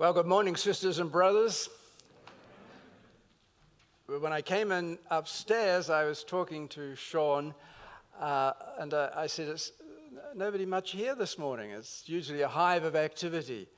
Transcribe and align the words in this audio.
Well, 0.00 0.14
good 0.14 0.24
morning, 0.24 0.56
sisters 0.56 0.98
and 0.98 1.12
brothers. 1.12 1.68
When 4.06 4.32
I 4.32 4.40
came 4.40 4.72
in 4.72 4.98
upstairs, 5.10 5.90
I 5.90 6.04
was 6.04 6.24
talking 6.24 6.68
to 6.68 6.96
Sean, 6.96 7.54
uh, 8.18 8.52
and 8.78 8.94
uh, 8.94 9.10
I 9.14 9.26
said, 9.26 9.48
It's 9.48 9.72
nobody 10.34 10.64
much 10.64 10.92
here 10.92 11.14
this 11.14 11.36
morning. 11.36 11.72
It's 11.72 12.04
usually 12.06 12.40
a 12.40 12.48
hive 12.48 12.84
of 12.84 12.96
activity. 12.96 13.68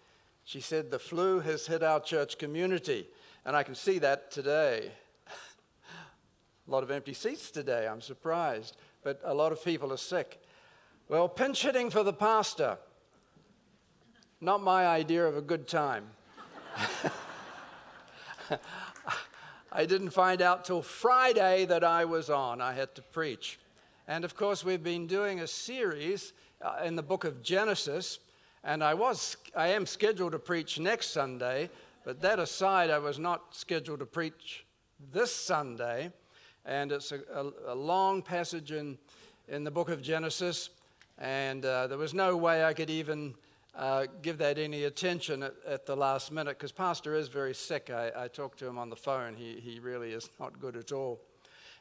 She 0.44 0.60
said, 0.60 0.92
The 0.92 0.98
flu 1.00 1.40
has 1.40 1.66
hit 1.66 1.82
our 1.82 1.98
church 1.98 2.38
community, 2.38 3.08
and 3.44 3.56
I 3.56 3.64
can 3.64 3.74
see 3.74 3.98
that 3.98 4.30
today. 4.30 4.92
a 5.26 6.70
lot 6.70 6.84
of 6.84 6.92
empty 6.92 7.14
seats 7.14 7.50
today, 7.50 7.88
I'm 7.88 8.00
surprised, 8.00 8.76
but 9.02 9.20
a 9.24 9.34
lot 9.34 9.50
of 9.50 9.64
people 9.64 9.92
are 9.92 9.96
sick. 9.96 10.40
Well, 11.08 11.28
pinch 11.28 11.64
hitting 11.64 11.90
for 11.90 12.04
the 12.04 12.12
pastor. 12.12 12.78
Not 14.42 14.60
my 14.60 14.88
idea 14.88 15.24
of 15.24 15.36
a 15.36 15.40
good 15.40 15.68
time. 15.68 16.02
I 19.70 19.86
didn't 19.86 20.10
find 20.10 20.42
out 20.42 20.64
till 20.64 20.82
Friday 20.82 21.64
that 21.66 21.84
I 21.84 22.04
was 22.06 22.28
on. 22.28 22.60
I 22.60 22.72
had 22.72 22.92
to 22.96 23.02
preach. 23.02 23.60
And 24.08 24.24
of 24.24 24.34
course, 24.34 24.64
we've 24.64 24.82
been 24.82 25.06
doing 25.06 25.38
a 25.38 25.46
series 25.46 26.32
uh, 26.60 26.80
in 26.84 26.96
the 26.96 27.04
book 27.04 27.22
of 27.22 27.40
Genesis, 27.44 28.18
and 28.64 28.82
I 28.82 28.94
was 28.94 29.36
I 29.54 29.68
am 29.68 29.86
scheduled 29.86 30.32
to 30.32 30.40
preach 30.40 30.80
next 30.80 31.10
Sunday, 31.10 31.70
but 32.04 32.20
that 32.22 32.40
aside, 32.40 32.90
I 32.90 32.98
was 32.98 33.20
not 33.20 33.54
scheduled 33.54 34.00
to 34.00 34.06
preach 34.06 34.66
this 35.12 35.32
Sunday. 35.32 36.10
And 36.64 36.90
it's 36.90 37.12
a, 37.12 37.20
a, 37.32 37.74
a 37.74 37.74
long 37.76 38.22
passage 38.22 38.72
in, 38.72 38.98
in 39.46 39.62
the 39.62 39.70
book 39.70 39.88
of 39.88 40.02
Genesis, 40.02 40.70
and 41.18 41.64
uh, 41.64 41.86
there 41.86 41.96
was 41.96 42.12
no 42.12 42.36
way 42.36 42.64
I 42.64 42.72
could 42.72 42.90
even 42.90 43.36
uh, 43.74 44.06
give 44.20 44.38
that 44.38 44.58
any 44.58 44.84
attention 44.84 45.42
at, 45.42 45.54
at 45.66 45.86
the 45.86 45.96
last 45.96 46.30
minute 46.30 46.58
because 46.58 46.72
Pastor 46.72 47.14
is 47.14 47.28
very 47.28 47.54
sick. 47.54 47.90
I, 47.90 48.10
I, 48.16 48.28
talked 48.28 48.58
to 48.58 48.66
him 48.66 48.76
on 48.78 48.90
the 48.90 48.96
phone. 48.96 49.34
He, 49.34 49.60
he 49.60 49.80
really 49.80 50.12
is 50.12 50.28
not 50.38 50.60
good 50.60 50.76
at 50.76 50.92
all. 50.92 51.20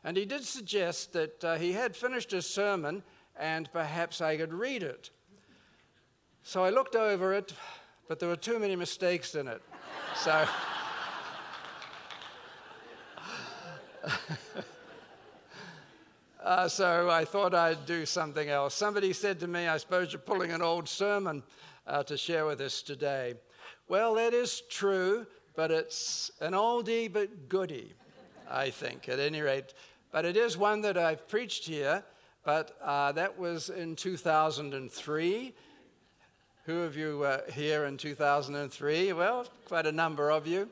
And 0.03 0.15
he 0.15 0.25
did 0.25 0.43
suggest 0.43 1.13
that 1.13 1.43
uh, 1.43 1.57
he 1.57 1.73
had 1.73 1.95
finished 1.95 2.31
his 2.31 2.45
sermon 2.45 3.03
and 3.37 3.71
perhaps 3.73 4.21
I 4.21 4.37
could 4.37 4.53
read 4.53 4.83
it. 4.83 5.09
So 6.43 6.63
I 6.63 6.69
looked 6.69 6.95
over 6.95 7.33
it, 7.33 7.53
but 8.07 8.19
there 8.19 8.29
were 8.29 8.35
too 8.35 8.57
many 8.57 8.75
mistakes 8.75 9.35
in 9.35 9.47
it. 9.47 9.61
So. 10.15 10.45
Uh, 16.43 16.67
so 16.67 17.07
I 17.07 17.23
thought 17.23 17.53
I'd 17.53 17.85
do 17.85 18.03
something 18.03 18.49
else. 18.49 18.73
Somebody 18.73 19.13
said 19.13 19.39
to 19.41 19.47
me, 19.47 19.67
I 19.67 19.77
suppose 19.77 20.11
you're 20.11 20.19
pulling 20.19 20.51
an 20.51 20.63
old 20.63 20.89
sermon 20.89 21.43
uh, 21.87 22.03
to 22.03 22.17
share 22.17 22.45
with 22.45 22.61
us 22.61 22.81
today. 22.81 23.35
Well, 23.87 24.15
that 24.15 24.33
is 24.33 24.61
true, 24.69 25.25
but 25.55 25.71
it's 25.71 26.31
an 26.39 26.53
oldie 26.53 27.11
but 27.11 27.49
goodie, 27.49 27.93
I 28.49 28.69
think, 28.69 29.09
at 29.09 29.19
any 29.19 29.41
rate. 29.41 29.73
But 30.11 30.25
it 30.25 30.37
is 30.37 30.57
one 30.57 30.81
that 30.81 30.97
I've 30.97 31.27
preached 31.27 31.65
here, 31.65 32.03
but 32.43 32.77
uh, 32.81 33.11
that 33.13 33.37
was 33.37 33.69
in 33.69 33.95
2003. 33.95 35.53
Who 36.65 36.79
of 36.81 36.95
you 36.95 37.17
were 37.19 37.43
here 37.51 37.85
in 37.85 37.97
2003? 37.97 39.13
Well, 39.13 39.45
quite 39.65 39.87
a 39.87 39.91
number 39.91 40.31
of 40.31 40.47
you. 40.47 40.69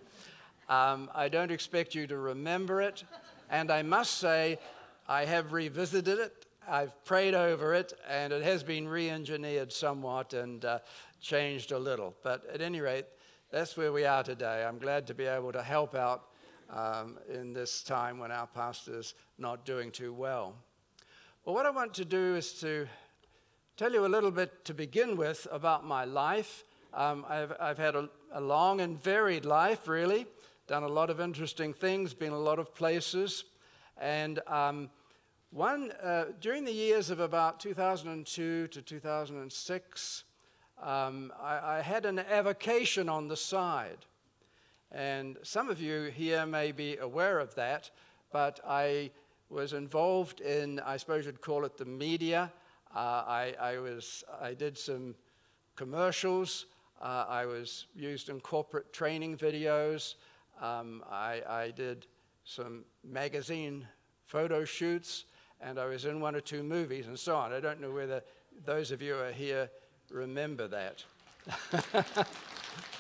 Um, 0.70 1.10
I 1.16 1.30
don't 1.30 1.52
expect 1.52 1.96
you 1.96 2.06
to 2.08 2.18
remember 2.18 2.82
it. 2.82 3.04
And 3.50 3.72
I 3.72 3.82
must 3.82 4.20
say, 4.20 4.60
I 5.08 5.26
have 5.26 5.52
revisited 5.52 6.20
it 6.20 6.46
I've 6.70 7.04
prayed 7.04 7.34
over 7.34 7.74
it, 7.74 7.94
and 8.08 8.32
it 8.32 8.44
has 8.44 8.62
been 8.62 8.88
re 8.88 9.10
engineered 9.10 9.74
somewhat 9.74 10.34
and 10.34 10.64
uh, 10.64 10.80
changed 11.20 11.72
a 11.72 11.80
little. 11.80 12.16
But 12.24 12.46
at 12.54 12.62
any 12.62 12.80
rate, 12.80 13.06
that's 13.50 13.76
where 13.76 13.92
we 13.92 14.06
are 14.06 14.24
today. 14.24 14.64
I'm 14.64 14.78
glad 14.78 15.08
to 15.08 15.16
be 15.16 15.26
able 15.26 15.52
to 15.54 15.64
help 15.64 15.96
out 15.96 16.26
um, 16.70 17.18
in 17.28 17.54
this 17.54 17.82
time 17.82 18.20
when 18.20 18.32
our 18.32 18.46
pastor's 18.46 19.16
not 19.40 19.66
doing 19.66 19.90
too 19.90 20.14
well. 20.14 20.54
Well, 21.44 21.56
what 21.56 21.66
I 21.66 21.72
want 21.72 21.96
to 21.96 22.06
do 22.06 22.36
is 22.36 22.54
to 22.60 22.88
tell 23.76 23.92
you 23.92 24.06
a 24.06 24.08
little 24.08 24.30
bit 24.30 24.64
to 24.66 24.74
begin 24.76 25.18
with 25.18 25.48
about 25.52 25.86
my 25.86 26.06
life. 26.06 26.64
Um, 26.94 27.26
I've, 27.28 27.54
I've, 27.60 27.78
had 27.80 27.96
a, 27.96 28.10
a, 28.34 28.42
long 28.42 28.82
and 28.82 29.02
varied 29.02 29.46
life, 29.46 29.88
really, 29.88 30.28
done 30.68 30.84
a 30.84 30.88
lot 30.88 31.10
of 31.10 31.20
interesting 31.20 31.74
things, 31.74 32.14
been 32.14 32.34
a 32.34 32.40
lot 32.40 32.60
of 32.60 32.76
places, 32.76 33.46
and 34.00 34.40
um, 34.48 34.90
one, 35.52 35.92
uh, 36.04 36.26
during 36.40 36.64
the 36.64 36.72
years 36.72 37.10
of 37.10 37.20
about 37.20 37.60
2002 37.60 38.68
to 38.68 38.82
2006, 38.84 40.24
um, 40.80 41.34
I, 41.42 41.78
I, 41.78 41.82
had 41.82 42.06
an 42.06 42.20
avocation 42.20 43.10
on 43.10 43.28
the 43.28 43.36
side. 43.36 44.06
And 44.92 45.38
some 45.42 45.68
of 45.70 45.82
you 45.82 46.04
here 46.04 46.46
may 46.46 46.72
be 46.72 46.98
aware 46.98 47.40
of 47.40 47.56
that, 47.56 47.90
but 48.32 48.60
I 48.66 49.10
was 49.50 49.74
involved 49.74 50.40
in, 50.42 50.80
I 50.82 50.98
suppose 50.98 51.26
you'd 51.26 51.42
call 51.42 51.66
it 51.66 51.78
the 51.78 51.86
media. 51.86 52.52
Uh, 52.96 53.00
I, 53.00 53.56
I, 53.60 53.80
was, 53.80 54.24
I 54.40 54.54
did 54.54 54.78
some 54.78 55.16
commercials. 55.76 56.68
Uh, 57.02 57.26
I 57.28 57.48
was 57.48 57.88
used 57.96 58.30
in 58.30 58.40
corporate 58.40 58.94
training 58.94 59.36
videos. 59.36 60.14
Um, 60.62 61.04
I, 61.10 61.42
I 61.50 61.72
did 61.72 62.06
some 62.44 62.86
magazine 63.04 63.88
photo 64.26 64.64
shoots 64.64 65.26
and 65.62 65.80
I 65.80 65.86
was 65.86 66.06
in 66.06 66.20
one 66.20 66.36
or 66.36 66.42
two 66.42 66.64
movies 66.64 67.08
and 67.08 67.18
so 67.18 67.36
on. 67.36 67.52
I 67.54 67.60
don't 67.60 67.82
know 67.82 67.92
whether 67.92 68.24
those 68.66 68.92
of 68.92 69.02
you 69.02 69.14
who 69.16 69.22
are 69.22 69.32
here 69.32 69.70
remember 70.10 70.68
that. 70.68 71.04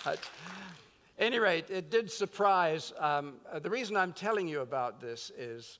At 0.06 0.20
any 1.18 1.40
rate, 1.40 1.70
it 1.70 1.90
did 1.90 2.12
surprise. 2.12 2.94
Um, 2.98 3.36
uh, 3.52 3.60
the 3.60 3.70
reason 3.70 3.98
I'm 3.98 4.14
telling 4.14 4.48
you 4.48 4.62
about 4.62 5.02
this 5.02 5.32
is 5.38 5.80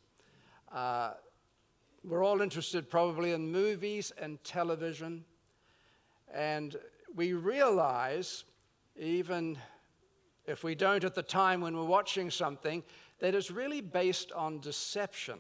uh, 0.74 1.12
we're 2.04 2.24
all 2.24 2.42
interested 2.42 2.90
probably 2.90 3.32
in 3.32 3.52
movies 3.52 4.12
and 4.18 4.44
television, 4.44 5.24
and 6.34 6.76
we 7.16 7.34
realize, 7.34 8.44
even 8.98 9.58
if 10.46 10.64
we 10.64 10.76
don't 10.76 11.04
at 11.04 11.16
the 11.16 11.24
time 11.24 11.62
when 11.62 11.76
we're 11.76 11.84
watching 11.84 12.30
something, 12.30 12.84
that 13.20 13.36
it's 13.36 13.52
really 13.52 13.82
based 13.82 14.32
on 14.32 14.60
deception. 14.60 15.40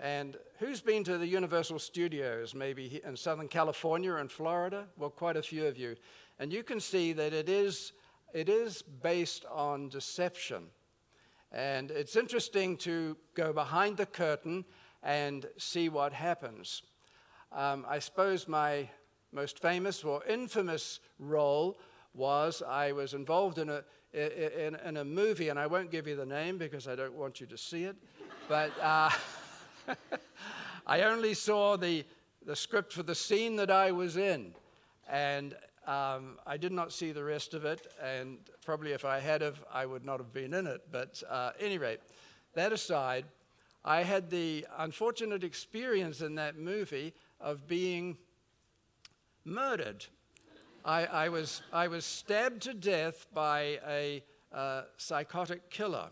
And 0.00 0.38
who's 0.58 0.80
been 0.80 1.04
to 1.04 1.18
the 1.18 1.26
Universal 1.26 1.78
Studios, 1.78 2.54
maybe 2.54 3.02
in 3.04 3.16
Southern 3.18 3.48
California 3.48 4.14
and 4.14 4.32
Florida? 4.32 4.86
Well, 4.96 5.10
quite 5.10 5.36
a 5.36 5.42
few 5.42 5.66
of 5.66 5.76
you. 5.76 5.94
And 6.38 6.50
you 6.50 6.62
can 6.62 6.80
see 6.80 7.12
that 7.12 7.34
it 7.34 7.50
is, 7.50 7.92
it 8.32 8.48
is 8.48 8.80
based 8.80 9.44
on 9.52 9.90
deception. 9.90 10.68
And 11.52 11.90
it's 11.90 12.16
interesting 12.16 12.78
to 12.78 13.14
go 13.34 13.52
behind 13.52 13.98
the 13.98 14.06
curtain 14.06 14.64
and 15.02 15.44
see 15.58 15.90
what 15.90 16.14
happens. 16.14 16.82
Um, 17.52 17.84
I 17.86 17.98
suppose 17.98 18.48
my 18.48 18.88
most 19.32 19.58
famous 19.58 20.02
or 20.02 20.24
infamous 20.24 21.00
role 21.18 21.78
was 22.14 22.62
I 22.66 22.92
was 22.92 23.12
involved 23.12 23.58
in 23.58 23.68
a, 23.68 23.84
in, 24.14 24.76
in 24.76 24.96
a 24.96 25.04
movie, 25.04 25.50
and 25.50 25.58
I 25.58 25.66
won't 25.66 25.90
give 25.90 26.08
you 26.08 26.16
the 26.16 26.24
name 26.24 26.56
because 26.56 26.88
I 26.88 26.96
don't 26.96 27.14
want 27.14 27.38
you 27.38 27.46
to 27.48 27.58
see 27.58 27.84
it. 27.84 27.96
But. 28.48 28.72
Uh, 28.80 29.10
I 30.86 31.02
only 31.02 31.34
saw 31.34 31.76
the, 31.76 32.04
the 32.44 32.56
script 32.56 32.92
for 32.92 33.02
the 33.02 33.14
scene 33.14 33.56
that 33.56 33.70
I 33.70 33.92
was 33.92 34.16
in, 34.16 34.54
and 35.08 35.54
um, 35.86 36.38
I 36.46 36.56
did 36.56 36.72
not 36.72 36.92
see 36.92 37.12
the 37.12 37.24
rest 37.24 37.54
of 37.54 37.64
it. 37.64 37.86
And 38.02 38.38
probably 38.64 38.92
if 38.92 39.04
I 39.04 39.18
had 39.18 39.40
have, 39.40 39.62
I 39.72 39.86
would 39.86 40.04
not 40.04 40.18
have 40.18 40.32
been 40.32 40.54
in 40.54 40.66
it. 40.66 40.82
But 40.90 41.22
uh, 41.28 41.50
any 41.58 41.78
rate, 41.78 42.00
that 42.54 42.72
aside, 42.72 43.24
I 43.84 44.02
had 44.02 44.30
the 44.30 44.66
unfortunate 44.78 45.42
experience 45.42 46.20
in 46.20 46.34
that 46.34 46.58
movie 46.58 47.14
of 47.40 47.66
being 47.66 48.18
murdered. 49.44 50.06
I, 50.84 51.06
I 51.06 51.28
was, 51.28 51.62
I 51.72 51.88
was 51.88 52.04
stabbed 52.04 52.62
to 52.62 52.74
death 52.74 53.26
by 53.34 53.80
a 53.86 54.22
uh, 54.52 54.82
psychotic 54.96 55.70
killer. 55.70 56.08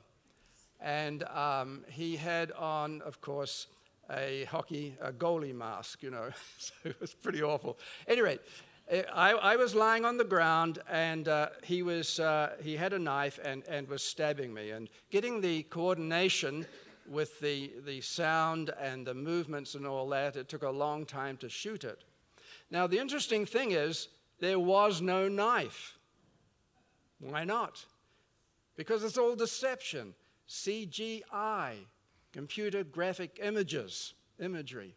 And 0.81 1.25
um, 1.25 1.85
he 1.89 2.17
had 2.17 2.53
on, 2.53 3.03
of 3.03 3.21
course, 3.21 3.67
a 4.11 4.45
hockey 4.45 4.97
a 5.01 5.13
goalie 5.13 5.55
mask, 5.55 6.03
you 6.03 6.11
know. 6.11 6.31
so 6.59 6.73
it 6.85 7.01
was 7.01 7.15
pretty 7.15 7.43
awful. 7.43 7.79
Anyway, 8.07 8.39
eh, 8.89 9.03
I, 9.13 9.33
I 9.33 9.57
was 9.57 9.75
lying 9.75 10.05
on 10.05 10.17
the 10.17 10.25
ground, 10.25 10.79
and 10.89 11.29
uh, 11.29 11.49
he, 11.63 11.83
was, 11.83 12.21
uh, 12.21 12.55
he 12.63 12.77
had 12.77 12.93
a 12.93 12.99
knife 12.99 13.39
and, 13.45 13.65
and 13.69 13.89
was 13.89 14.03
stabbing 14.03 14.55
me. 14.55 14.71
And 14.71 14.89
getting 15.11 15.41
the 15.41 15.65
coordination 15.65 16.67
with 17.09 17.41
the, 17.41 17.73
the 17.85 18.01
sound 18.01 18.71
and 18.81 19.07
the 19.07 19.15
movements 19.15 19.75
and 19.75 19.87
all 19.87 20.09
that, 20.11 20.37
it 20.37 20.49
took 20.49 20.63
a 20.63 20.71
long 20.71 21.07
time 21.07 21.37
to 21.39 21.49
shoot 21.49 21.85
it. 21.85 22.05
Now, 22.71 22.87
the 22.87 22.99
interesting 22.99 23.47
thing 23.47 23.73
is, 23.73 24.09
there 24.41 24.59
was 24.59 25.01
no 25.01 25.29
knife. 25.29 25.99
Why 27.19 27.45
not? 27.45 27.85
Because 28.77 29.03
it's 29.03 29.19
all 29.19 29.35
deception. 29.35 30.15
CGI, 30.49 31.75
computer 32.33 32.85
graphic 32.85 33.39
images, 33.43 34.15
imagery. 34.41 34.95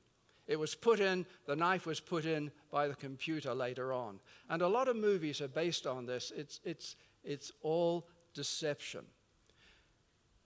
It 0.47 0.59
was 0.59 0.75
put 0.75 0.99
in, 0.99 1.25
the 1.45 1.55
knife 1.55 1.85
was 1.85 1.99
put 1.99 2.25
in 2.25 2.51
by 2.71 2.87
the 2.87 2.95
computer 2.95 3.53
later 3.53 3.93
on. 3.93 4.19
And 4.49 4.61
a 4.61 4.67
lot 4.67 4.87
of 4.87 4.95
movies 4.95 5.41
are 5.41 5.47
based 5.47 5.87
on 5.87 6.05
this. 6.05 6.31
It's, 6.35 6.59
it's, 6.65 6.95
it's 7.23 7.51
all 7.61 8.07
deception. 8.33 9.01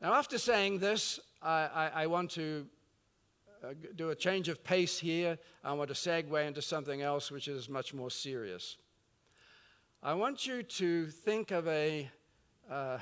Now, 0.02 0.14
after 0.14 0.38
saying 0.38 0.80
this, 0.80 1.20
I, 1.42 1.70
I, 1.96 2.04
I 2.04 2.08
want 2.08 2.32
to 2.32 2.68
uh, 3.64 3.74
do 3.96 4.10
a 4.10 4.16
change 4.16 4.50
of 4.50 4.64
pace 4.64 5.00
here. 5.00 5.40
I 5.64 5.74
want 5.74 5.88
to 5.88 5.96
segue 5.96 6.48
into 6.48 6.62
something 6.62 7.02
else 7.02 7.32
which 7.32 7.48
is 7.48 7.70
much 7.70 7.94
more 7.94 8.12
serious. 8.12 8.78
I 10.04 10.14
want 10.14 10.46
you 10.46 10.62
to 10.62 11.08
think 11.08 11.50
of 11.52 11.68
a 11.68 12.10
uh, 12.70 13.00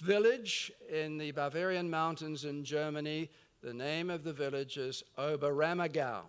village 0.00 0.72
in 0.90 1.18
the 1.18 1.30
Bavarian 1.32 1.90
mountains 1.90 2.44
in 2.44 2.64
Germany. 2.64 3.30
The 3.62 3.74
name 3.74 4.10
of 4.10 4.24
the 4.24 4.32
village 4.32 4.76
is 4.76 5.02
Oberammergau. 5.18 6.22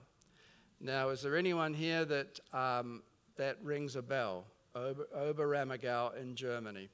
Now, 0.82 1.10
is 1.10 1.22
there 1.22 1.36
anyone 1.36 1.74
here 1.74 2.06
that 2.06 2.40
um, 2.54 3.04
that 3.38 3.58
rings 3.64 3.96
a 3.96 4.02
bell? 4.02 4.46
Ober, 4.76 5.08
Oberammergau 5.16 6.20
in 6.20 6.36
Germany. 6.36 6.90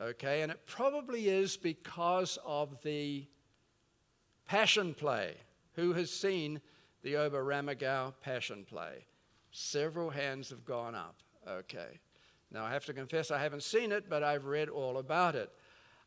Okay, 0.00 0.42
and 0.42 0.52
it 0.52 0.66
probably 0.66 1.28
is 1.28 1.56
because 1.56 2.38
of 2.44 2.82
the 2.82 3.26
Passion 4.46 4.94
Play. 4.94 5.34
Who 5.74 5.92
has 5.94 6.10
seen 6.10 6.60
the 7.02 7.14
Oberammergau 7.14 8.14
Passion 8.22 8.64
Play? 8.68 9.06
Several 9.50 10.10
hands 10.10 10.50
have 10.50 10.64
gone 10.64 10.94
up. 10.94 11.16
Okay. 11.48 11.98
Now, 12.50 12.64
I 12.64 12.72
have 12.72 12.84
to 12.86 12.92
confess 12.92 13.30
I 13.30 13.38
haven't 13.38 13.62
seen 13.62 13.90
it, 13.90 14.08
but 14.08 14.22
I've 14.22 14.44
read 14.44 14.68
all 14.68 14.98
about 14.98 15.34
it. 15.34 15.50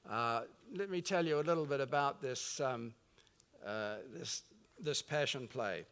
Uh, 0.10 0.42
let 0.76 0.90
me 0.90 1.02
tell 1.02 1.24
you 1.24 1.40
a 1.40 1.42
little 1.42 1.68
bit 1.68 1.80
about 1.80 2.20
this, 2.20 2.60
um, 2.60 2.94
uh, 3.64 3.98
this, 4.12 4.42
this 4.82 5.04
passion 5.04 5.48
play. 5.48 5.86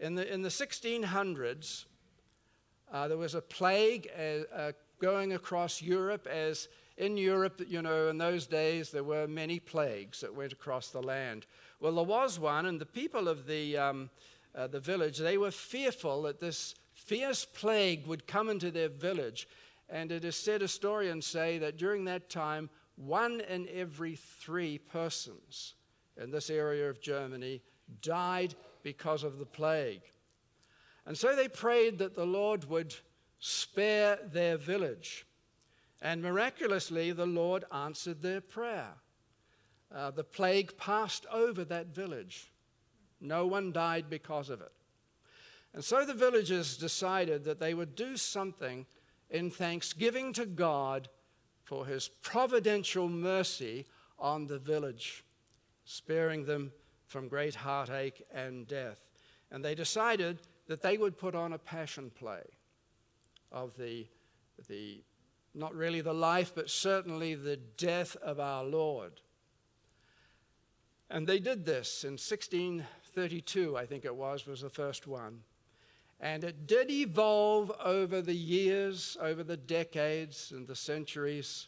In 0.00 0.16
the, 0.16 0.32
in 0.32 0.42
the 0.42 0.48
1600s, 0.48 1.84
uh, 2.92 3.06
there 3.06 3.16
was 3.16 3.36
a 3.36 3.40
plague 3.40 4.10
uh, 4.18 4.52
uh, 4.52 4.72
going 5.00 5.34
across 5.34 5.80
Europe, 5.80 6.26
as 6.26 6.66
in 6.96 7.16
Europe, 7.16 7.62
you 7.68 7.82
know, 7.82 8.08
in 8.08 8.18
those 8.18 8.48
days, 8.48 8.90
there 8.90 9.04
were 9.04 9.28
many 9.28 9.60
plagues 9.60 10.20
that 10.22 10.34
went 10.34 10.52
across 10.52 10.90
the 10.90 11.02
land. 11.02 11.46
Well, 11.78 11.94
there 11.94 12.04
was 12.04 12.40
one, 12.40 12.66
and 12.66 12.80
the 12.80 12.86
people 12.86 13.28
of 13.28 13.46
the, 13.46 13.78
um, 13.78 14.10
uh, 14.56 14.66
the 14.66 14.80
village, 14.80 15.18
they 15.18 15.38
were 15.38 15.52
fearful 15.52 16.22
that 16.22 16.40
this 16.40 16.74
fierce 16.94 17.44
plague 17.44 18.08
would 18.08 18.26
come 18.26 18.48
into 18.48 18.72
their 18.72 18.88
village. 18.88 19.46
And 19.88 20.10
it 20.10 20.24
is 20.24 20.34
said, 20.34 20.62
historians 20.62 21.26
say, 21.26 21.58
that 21.58 21.76
during 21.76 22.06
that 22.06 22.28
time, 22.28 22.68
one 22.96 23.40
in 23.40 23.68
every 23.72 24.16
three 24.16 24.78
persons 24.78 25.74
in 26.16 26.30
this 26.30 26.50
area 26.50 26.88
of 26.88 27.00
Germany 27.00 27.62
died 28.00 28.54
because 28.82 29.24
of 29.24 29.38
the 29.38 29.46
plague. 29.46 30.02
And 31.06 31.16
so 31.16 31.34
they 31.34 31.48
prayed 31.48 31.98
that 31.98 32.14
the 32.14 32.26
Lord 32.26 32.68
would 32.68 32.94
spare 33.38 34.18
their 34.32 34.56
village. 34.56 35.26
And 36.00 36.22
miraculously, 36.22 37.12
the 37.12 37.26
Lord 37.26 37.64
answered 37.72 38.22
their 38.22 38.40
prayer. 38.40 38.90
Uh, 39.94 40.10
the 40.10 40.24
plague 40.24 40.76
passed 40.76 41.26
over 41.32 41.64
that 41.64 41.88
village. 41.88 42.50
No 43.20 43.46
one 43.46 43.72
died 43.72 44.06
because 44.08 44.50
of 44.50 44.60
it. 44.60 44.72
And 45.74 45.82
so 45.82 46.04
the 46.04 46.14
villagers 46.14 46.76
decided 46.76 47.44
that 47.44 47.60
they 47.60 47.74
would 47.74 47.94
do 47.94 48.16
something 48.16 48.86
in 49.30 49.50
thanksgiving 49.50 50.32
to 50.34 50.44
God 50.44 51.08
for 51.72 51.86
his 51.86 52.06
providential 52.06 53.08
mercy 53.08 53.86
on 54.18 54.46
the 54.46 54.58
village, 54.58 55.24
sparing 55.86 56.44
them 56.44 56.70
from 57.06 57.28
great 57.28 57.54
heartache 57.54 58.22
and 58.30 58.68
death. 58.68 59.08
And 59.50 59.64
they 59.64 59.74
decided 59.74 60.42
that 60.66 60.82
they 60.82 60.98
would 60.98 61.16
put 61.16 61.34
on 61.34 61.54
a 61.54 61.58
passion 61.58 62.10
play 62.10 62.42
of 63.50 63.74
the, 63.78 64.06
the 64.68 65.02
not 65.54 65.74
really 65.74 66.02
the 66.02 66.12
life, 66.12 66.52
but 66.54 66.68
certainly 66.68 67.34
the 67.34 67.56
death 67.56 68.16
of 68.16 68.38
our 68.38 68.64
Lord. 68.64 69.22
And 71.08 71.26
they 71.26 71.38
did 71.38 71.64
this 71.64 72.04
in 72.04 72.18
1632, 72.18 73.78
I 73.78 73.86
think 73.86 74.04
it 74.04 74.14
was, 74.14 74.46
was 74.46 74.60
the 74.60 74.68
first 74.68 75.06
one. 75.06 75.40
And 76.22 76.44
it 76.44 76.68
did 76.68 76.88
evolve 76.88 77.72
over 77.84 78.22
the 78.22 78.34
years, 78.34 79.16
over 79.20 79.42
the 79.42 79.56
decades 79.56 80.52
and 80.52 80.68
the 80.68 80.76
centuries 80.76 81.66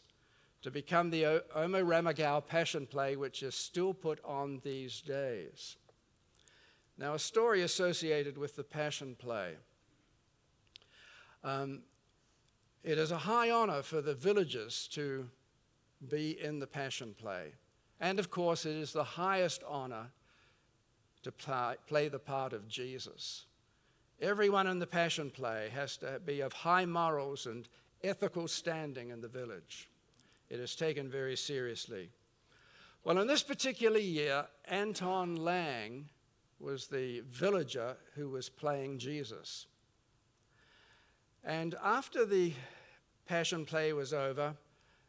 to 0.61 0.71
become 0.71 1.09
the 1.09 1.43
Oberammergau 1.53 2.47
Passion 2.47 2.87
Play, 2.87 3.17
which 3.17 3.43
is 3.43 3.53
still 3.53 3.93
put 3.93 4.23
on 4.23 4.61
these 4.63 5.01
days. 5.01 5.75
Now, 6.97 7.15
a 7.15 7.19
story 7.19 7.63
associated 7.63 8.37
with 8.37 8.55
the 8.55 8.63
Passion 8.63 9.15
Play. 9.19 9.55
Um, 11.43 11.81
it 12.81 12.97
is 12.97 13.11
a 13.11 13.17
high 13.17 13.51
honor 13.51 13.81
for 13.81 14.01
the 14.01 14.15
villagers 14.15 14.87
to 14.93 15.29
be 16.09 16.41
in 16.41 16.59
the 16.59 16.67
Passion 16.67 17.13
Play. 17.17 17.55
And 17.99 18.19
of 18.19 18.31
course, 18.31 18.65
it 18.65 18.77
is 18.77 18.93
the 18.93 19.03
highest 19.03 19.63
honor 19.67 20.11
to 21.23 21.31
play, 21.33 21.75
play 21.87 22.07
the 22.07 22.19
part 22.19 22.53
of 22.53 22.69
Jesus. 22.69 23.47
Everyone 24.21 24.67
in 24.67 24.79
the 24.79 24.87
Passion 24.87 25.29
Play 25.29 25.69
has 25.73 25.97
to 25.97 26.21
be 26.25 26.39
of 26.39 26.53
high 26.53 26.85
morals 26.85 27.45
and 27.45 27.67
ethical 28.01 28.47
standing 28.47 29.09
in 29.09 29.19
the 29.19 29.27
village. 29.27 29.89
It 30.49 30.59
is 30.59 30.73
taken 30.75 31.09
very 31.09 31.35
seriously. 31.35 32.11
Well, 33.03 33.19
in 33.19 33.27
this 33.27 33.43
particular 33.43 33.99
year, 33.99 34.45
Anton 34.65 35.35
Lang 35.35 36.09
was 36.59 36.87
the 36.87 37.23
villager 37.29 37.97
who 38.15 38.29
was 38.29 38.47
playing 38.47 38.99
Jesus. 38.99 39.67
And 41.43 41.75
after 41.83 42.25
the 42.25 42.53
Passion 43.27 43.65
Play 43.65 43.91
was 43.91 44.13
over, 44.13 44.55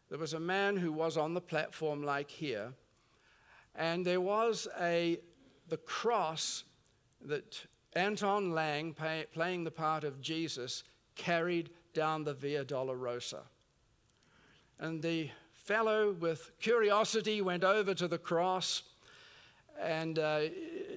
there 0.08 0.18
was 0.18 0.34
a 0.34 0.40
man 0.40 0.76
who 0.76 0.92
was 0.92 1.16
on 1.16 1.32
the 1.32 1.40
platform 1.40 2.02
like 2.02 2.30
here, 2.30 2.72
and 3.74 4.04
there 4.04 4.20
was 4.20 4.66
a 4.80 5.20
the 5.68 5.76
cross 5.76 6.64
that 7.24 7.66
Anton 7.96 8.52
Lang, 8.52 8.92
pay, 8.92 9.24
playing 9.32 9.64
the 9.64 9.70
part 9.70 10.04
of 10.04 10.20
Jesus, 10.20 10.84
carried 11.14 11.70
down 11.94 12.24
the 12.24 12.34
Via 12.34 12.64
Dolorosa. 12.64 13.40
And 14.78 15.02
the 15.02 15.30
fellow, 15.54 16.12
with 16.12 16.52
curiosity, 16.60 17.40
went 17.40 17.64
over 17.64 17.94
to 17.94 18.06
the 18.06 18.18
cross 18.18 18.82
and 19.80 20.18
uh, 20.18 20.40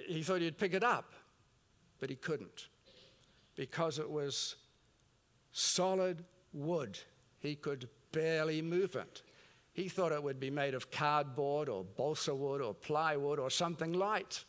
he 0.07 0.21
thought 0.21 0.41
he'd 0.41 0.57
pick 0.57 0.73
it 0.73 0.83
up, 0.83 1.13
but 1.99 2.09
he 2.09 2.15
couldn't 2.15 2.67
because 3.55 3.99
it 3.99 4.09
was 4.09 4.55
solid 5.51 6.23
wood. 6.53 6.99
He 7.39 7.55
could 7.55 7.89
barely 8.11 8.61
move 8.61 8.95
it. 8.95 9.21
He 9.73 9.89
thought 9.89 10.11
it 10.11 10.21
would 10.21 10.39
be 10.39 10.49
made 10.49 10.73
of 10.73 10.91
cardboard 10.91 11.69
or 11.69 11.83
balsa 11.83 12.35
wood 12.35 12.61
or 12.61 12.73
plywood 12.73 13.39
or 13.39 13.49
something 13.49 13.93
light. 13.93 14.43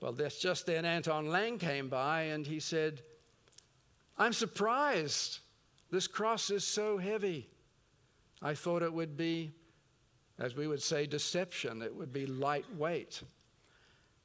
Well, 0.00 0.12
that's 0.12 0.38
just 0.38 0.66
then 0.66 0.84
Anton 0.84 1.28
Lang 1.28 1.58
came 1.58 1.88
by 1.88 2.22
and 2.22 2.46
he 2.46 2.60
said, 2.60 3.02
I'm 4.16 4.32
surprised. 4.32 5.40
This 5.90 6.06
cross 6.06 6.50
is 6.50 6.64
so 6.64 6.98
heavy. 6.98 7.48
I 8.40 8.54
thought 8.54 8.82
it 8.82 8.92
would 8.92 9.16
be, 9.16 9.52
as 10.38 10.54
we 10.54 10.68
would 10.68 10.82
say, 10.82 11.06
deception. 11.06 11.82
It 11.82 11.94
would 11.94 12.12
be 12.12 12.26
lightweight. 12.26 13.22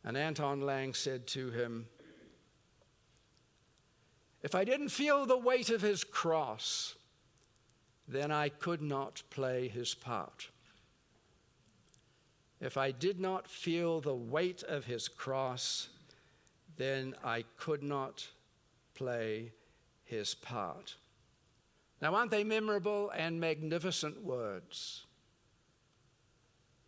And 0.03 0.15
Anton 0.17 0.61
Lang 0.61 0.93
said 0.93 1.25
to 1.27 1.49
him, 1.49 1.87
If 4.43 4.53
I 4.53 4.63
didn't 4.63 4.89
feel 4.89 5.25
the 5.25 5.37
weight 5.37 5.69
of 5.69 5.81
his 5.81 6.03
cross, 6.03 6.95
then 8.07 8.31
I 8.31 8.49
could 8.49 8.81
not 8.81 9.23
play 9.31 9.69
his 9.69 9.95
part 9.95 10.49
if 12.63 12.77
I 12.77 12.91
did 12.91 13.19
not 13.19 13.49
feel 13.49 13.99
the 13.99 14.15
weight 14.15 14.63
of 14.63 14.85
his 14.85 15.09
cross, 15.09 15.89
then 16.77 17.13
I 17.21 17.43
could 17.57 17.83
not 17.83 18.25
play 18.93 19.51
his 20.05 20.33
part. 20.33 20.95
Now, 22.01 22.15
aren't 22.15 22.31
they 22.31 22.45
memorable 22.45 23.09
and 23.09 23.37
magnificent 23.37 24.23
words? 24.23 25.05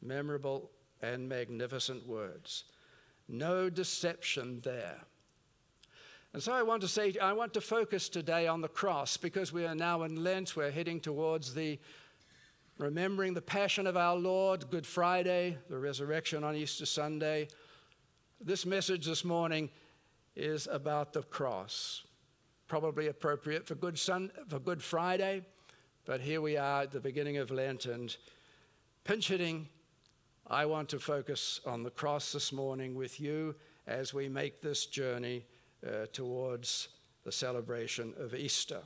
Memorable 0.01 0.71
and 1.01 1.27
magnificent 1.27 2.07
words. 2.07 2.63
No 3.27 3.69
deception 3.69 4.61
there. 4.63 5.01
And 6.31 6.41
so 6.41 6.53
I 6.53 6.63
want 6.63 6.83
to 6.83 6.87
say, 6.87 7.15
I 7.21 7.33
want 7.33 7.53
to 7.53 7.61
focus 7.61 8.07
today 8.07 8.47
on 8.47 8.61
the 8.61 8.69
cross 8.69 9.17
because 9.17 9.51
we 9.51 9.65
are 9.65 9.75
now 9.75 10.03
in 10.03 10.23
Lent. 10.23 10.55
We're 10.55 10.71
heading 10.71 11.01
towards 11.01 11.53
the 11.53 11.79
remembering 12.77 13.33
the 13.33 13.41
passion 13.41 13.87
of 13.87 13.95
our 13.95 14.15
Lord, 14.15 14.69
Good 14.69 14.85
Friday, 14.85 15.57
the 15.69 15.77
resurrection 15.77 16.43
on 16.43 16.55
Easter 16.55 16.85
Sunday. 16.85 17.47
This 18.41 18.65
message 18.65 19.05
this 19.05 19.23
morning 19.23 19.69
is 20.35 20.67
about 20.69 21.13
the 21.13 21.23
cross. 21.23 22.03
Probably 22.67 23.07
appropriate 23.07 23.65
for 23.65 23.75
Good, 23.75 23.97
Sun, 23.97 24.31
for 24.49 24.59
Good 24.59 24.83
Friday, 24.83 25.45
but 26.05 26.19
here 26.19 26.41
we 26.41 26.57
are 26.57 26.83
at 26.83 26.91
the 26.91 26.99
beginning 26.99 27.37
of 27.37 27.49
Lent 27.49 27.85
and 27.85 28.15
pinch 29.05 29.29
hitting. 29.29 29.69
I 30.45 30.65
want 30.65 30.89
to 30.89 30.99
focus 30.99 31.61
on 31.65 31.83
the 31.83 31.91
cross 31.91 32.33
this 32.33 32.51
morning 32.51 32.93
with 32.93 33.21
you 33.21 33.55
as 33.87 34.13
we 34.13 34.27
make 34.27 34.61
this 34.61 34.85
journey 34.85 35.45
uh, 35.85 36.07
towards 36.11 36.89
the 37.23 37.31
celebration 37.31 38.13
of 38.17 38.35
Easter. 38.35 38.81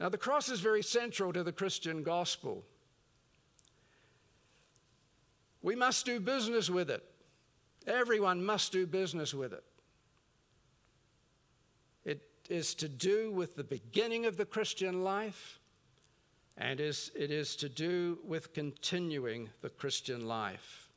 Now, 0.00 0.08
the 0.08 0.16
cross 0.16 0.48
is 0.48 0.60
very 0.60 0.82
central 0.82 1.30
to 1.34 1.44
the 1.44 1.52
Christian 1.52 2.02
gospel. 2.02 2.64
We 5.60 5.76
must 5.76 6.06
do 6.06 6.18
business 6.18 6.70
with 6.70 6.88
it. 6.88 7.04
Everyone 7.86 8.42
must 8.42 8.72
do 8.72 8.86
business 8.86 9.34
with 9.34 9.52
it. 9.52 9.62
It 12.06 12.22
is 12.48 12.74
to 12.76 12.88
do 12.88 13.30
with 13.30 13.56
the 13.56 13.64
beginning 13.64 14.24
of 14.24 14.38
the 14.38 14.46
Christian 14.46 15.04
life, 15.04 15.60
and 16.56 16.80
is, 16.80 17.10
it 17.14 17.30
is 17.30 17.54
to 17.56 17.68
do 17.68 18.20
with 18.24 18.54
continuing 18.54 19.50
the 19.60 19.68
Christian 19.68 20.26
life. 20.26 20.88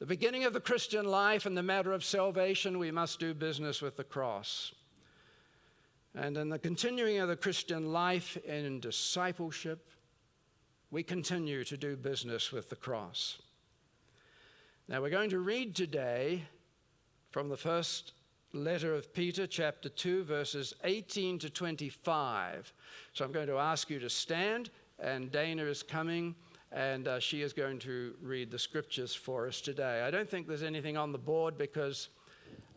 The 0.00 0.06
beginning 0.06 0.44
of 0.44 0.52
the 0.52 0.60
Christian 0.60 1.04
life 1.04 1.46
and 1.46 1.56
the 1.56 1.62
matter 1.62 1.92
of 1.92 2.04
salvation, 2.04 2.80
we 2.80 2.90
must 2.90 3.20
do 3.20 3.34
business 3.34 3.80
with 3.80 3.96
the 3.96 4.04
cross. 4.04 4.72
And 6.16 6.36
in 6.36 6.48
the 6.48 6.58
continuing 6.58 7.18
of 7.18 7.28
the 7.28 7.36
Christian 7.36 7.92
life 7.92 8.36
in 8.44 8.78
discipleship, 8.78 9.90
we 10.92 11.02
continue 11.02 11.64
to 11.64 11.76
do 11.76 11.96
business 11.96 12.52
with 12.52 12.70
the 12.70 12.76
cross. 12.76 13.42
Now, 14.86 15.02
we're 15.02 15.10
going 15.10 15.30
to 15.30 15.40
read 15.40 15.74
today 15.74 16.44
from 17.30 17.48
the 17.48 17.56
first 17.56 18.12
letter 18.52 18.94
of 18.94 19.12
Peter, 19.12 19.48
chapter 19.48 19.88
2, 19.88 20.22
verses 20.22 20.72
18 20.84 21.40
to 21.40 21.50
25. 21.50 22.72
So 23.12 23.24
I'm 23.24 23.32
going 23.32 23.48
to 23.48 23.58
ask 23.58 23.90
you 23.90 23.98
to 23.98 24.08
stand, 24.08 24.70
and 25.00 25.32
Dana 25.32 25.64
is 25.64 25.82
coming, 25.82 26.36
and 26.70 27.08
uh, 27.08 27.18
she 27.18 27.42
is 27.42 27.52
going 27.52 27.80
to 27.80 28.14
read 28.22 28.52
the 28.52 28.58
scriptures 28.58 29.16
for 29.16 29.48
us 29.48 29.60
today. 29.60 30.02
I 30.02 30.12
don't 30.12 30.28
think 30.28 30.46
there's 30.46 30.62
anything 30.62 30.96
on 30.96 31.10
the 31.10 31.18
board 31.18 31.58
because 31.58 32.08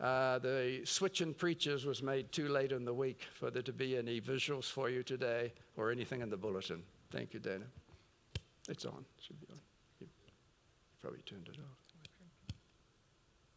uh, 0.00 0.38
the 0.38 0.82
switch 0.84 1.20
in 1.20 1.34
preachers 1.34 1.84
was 1.84 2.02
made 2.02 2.30
too 2.30 2.48
late 2.48 2.70
in 2.70 2.84
the 2.84 2.94
week 2.94 3.26
for 3.34 3.50
there 3.50 3.62
to 3.62 3.72
be 3.72 3.96
any 3.96 4.20
visuals 4.20 4.64
for 4.64 4.88
you 4.88 5.02
today 5.02 5.52
or 5.76 5.90
anything 5.90 6.20
in 6.20 6.30
the 6.30 6.36
bulletin. 6.36 6.82
Thank 7.10 7.34
you, 7.34 7.40
Dana. 7.40 7.64
It's 8.68 8.84
on. 8.84 9.04
Should 9.20 9.40
be 9.40 9.46
on. 9.50 9.58
You 10.00 10.06
probably 11.00 11.22
turned 11.22 11.48
it 11.48 11.58
off. 11.58 11.78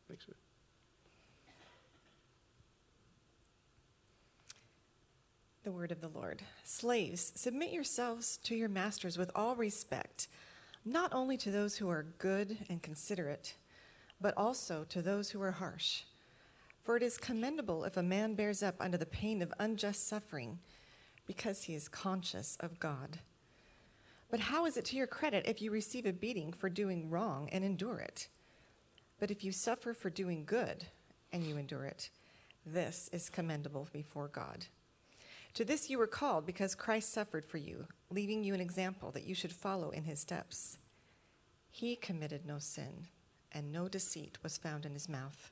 Thanks, 0.08 0.26
sir. 0.26 0.34
The 5.64 5.72
word 5.72 5.92
of 5.92 6.02
the 6.02 6.08
Lord. 6.08 6.42
Slaves, 6.64 7.34
submit 7.36 7.72
yourselves 7.72 8.38
to 8.44 8.56
your 8.56 8.70
masters 8.70 9.16
with 9.16 9.30
all 9.36 9.56
respect, 9.56 10.28
not 10.84 11.14
only 11.14 11.38
to 11.38 11.52
those 11.52 11.78
who 11.78 11.88
are 11.88 12.08
good 12.18 12.58
and 12.68 12.82
considerate, 12.82 13.54
but 14.20 14.36
also 14.36 14.86
to 14.90 15.04
those 15.04 15.30
who 15.30 15.42
are 15.42 15.52
harsh. 15.52 16.02
For 16.82 16.98
it 16.98 17.04
is 17.04 17.18
commendable 17.18 17.84
if 17.84 17.96
a 17.96 18.04
man 18.04 18.34
bears 18.34 18.64
up 18.64 18.76
under 18.80 18.98
the 18.98 19.06
pain 19.06 19.42
of 19.42 19.54
unjust 19.60 20.08
suffering, 20.08 20.60
because 21.28 21.64
he 21.64 21.76
is 21.76 21.88
conscious 21.88 22.58
of 22.60 22.80
God. 22.80 23.20
But 24.30 24.40
how 24.40 24.66
is 24.66 24.78
it 24.78 24.86
to 24.86 24.96
your 24.96 25.08
credit 25.08 25.46
if 25.46 25.62
you 25.62 25.72
receive 25.72 26.06
a 26.06 26.14
beating 26.14 26.54
for 26.54 26.70
doing 26.70 27.10
wrong 27.10 27.50
and 27.52 27.64
endure 27.64 28.00
it? 28.00 28.28
But 29.20 29.30
if 29.30 29.44
you 29.44 29.52
suffer 29.52 29.94
for 29.94 30.10
doing 30.10 30.46
good 30.46 30.86
and 31.32 31.44
you 31.44 31.58
endure 31.58 31.86
it, 31.86 32.10
this 32.66 33.10
is 33.14 33.30
commendable 33.30 33.88
before 33.94 34.28
God. 34.28 34.66
To 35.56 35.66
this 35.66 35.90
you 35.90 36.00
were 36.00 36.08
called 36.08 36.46
because 36.46 36.76
Christ 36.76 37.12
suffered 37.12 37.46
for 37.46 37.58
you, 37.58 37.88
leaving 38.10 38.44
you 38.44 38.54
an 38.54 38.62
example 38.62 39.12
that 39.12 39.26
you 39.26 39.36
should 39.36 39.52
follow 39.52 39.90
in 39.90 40.06
his 40.06 40.20
steps. 40.20 40.78
He 41.70 41.96
committed 41.96 42.46
no 42.46 42.58
sin, 42.58 43.08
and 43.52 43.72
no 43.72 43.88
deceit 43.88 44.38
was 44.42 44.58
found 44.58 44.86
in 44.86 44.94
his 44.94 45.10
mouth. 45.10 45.52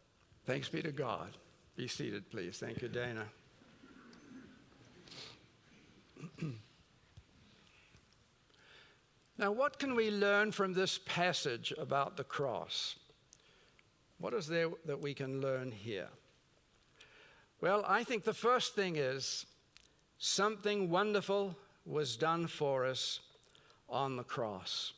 Thanks 0.45 0.69
be 0.69 0.81
to 0.81 0.91
God. 0.91 1.37
Be 1.75 1.87
seated, 1.87 2.29
please. 2.29 2.57
Thank 2.57 2.81
you, 2.81 2.87
Dana. 2.87 3.25
Now, 9.41 9.51
what 9.51 9.79
can 9.79 9.95
we 9.95 10.11
learn 10.11 10.51
from 10.51 10.73
this 10.73 10.99
passage 10.99 11.73
about 11.79 12.15
the 12.15 12.23
cross? 12.23 12.99
What 14.19 14.35
is 14.35 14.45
there 14.45 14.69
that 14.85 15.01
we 15.01 15.15
can 15.15 15.41
learn 15.41 15.71
here? 15.71 16.09
Well, 17.59 17.83
I 17.87 18.03
think 18.03 18.23
the 18.23 18.35
first 18.35 18.75
thing 18.75 18.97
is 18.97 19.47
something 20.19 20.91
wonderful 20.91 21.57
was 21.87 22.17
done 22.17 22.45
for 22.45 22.85
us 22.85 23.19
on 23.89 24.15
the 24.15 24.23
cross. 24.23 24.93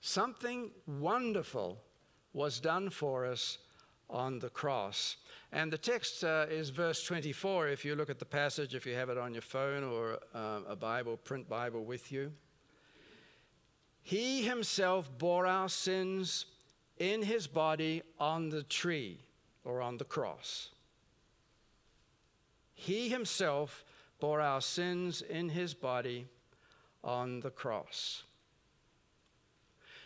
Something 0.00 0.72
wonderful 0.84 1.80
was 2.32 2.58
done 2.58 2.90
for 2.90 3.24
us 3.24 3.58
on 4.10 4.38
the 4.38 4.50
cross. 4.50 5.16
And 5.52 5.72
the 5.72 5.78
text 5.78 6.22
uh, 6.22 6.46
is 6.48 6.70
verse 6.70 7.02
24 7.04 7.68
if 7.68 7.84
you 7.84 7.96
look 7.96 8.10
at 8.10 8.18
the 8.18 8.24
passage, 8.24 8.74
if 8.74 8.86
you 8.86 8.94
have 8.94 9.08
it 9.08 9.18
on 9.18 9.32
your 9.32 9.42
phone 9.42 9.84
or 9.84 10.18
uh, 10.34 10.60
a 10.68 10.76
Bible, 10.76 11.16
print 11.16 11.48
Bible 11.48 11.84
with 11.84 12.12
you. 12.12 12.32
He 14.02 14.42
himself 14.42 15.10
bore 15.18 15.46
our 15.46 15.68
sins 15.68 16.46
in 16.98 17.22
his 17.22 17.46
body 17.46 18.02
on 18.18 18.50
the 18.50 18.62
tree 18.62 19.18
or 19.64 19.80
on 19.82 19.98
the 19.98 20.04
cross. 20.04 20.70
He 22.74 23.08
himself 23.08 23.84
bore 24.20 24.40
our 24.40 24.60
sins 24.60 25.22
in 25.22 25.48
his 25.48 25.74
body 25.74 26.26
on 27.02 27.40
the 27.40 27.50
cross. 27.50 28.24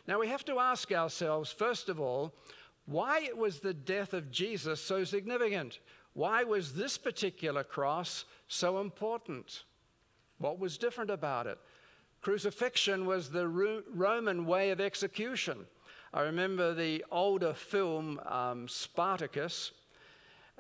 Now 0.07 0.21
we 0.21 0.29
have 0.29 0.45
to 0.47 0.59
ask 0.59 0.93
ourselves, 0.93 1.51
first 1.51 1.89
of 1.89 2.01
all, 2.01 2.35
why 2.87 3.31
was 3.37 3.61
the 3.61 3.75
death 3.75 4.13
of 4.13 4.31
Jesus 4.31 4.81
so 4.81 5.05
significant? 5.05 5.79
Why 6.13 6.45
was 6.45 6.75
this 6.75 6.99
particular 6.99 7.65
cross 7.65 8.25
so 8.47 8.81
important? 8.81 9.65
What 10.39 10.59
was 10.59 10.79
different 10.79 11.11
about 11.11 11.47
it? 11.47 11.59
Crucifixion 12.21 13.07
was 13.07 13.31
the 13.31 13.49
Roman 13.49 14.47
way 14.47 14.71
of 14.71 14.81
execution. 14.81 15.67
I 16.13 16.23
remember 16.23 16.75
the 16.75 17.05
older 17.11 17.55
film 17.55 18.21
um, 18.27 18.69
Spartacus. 18.69 19.73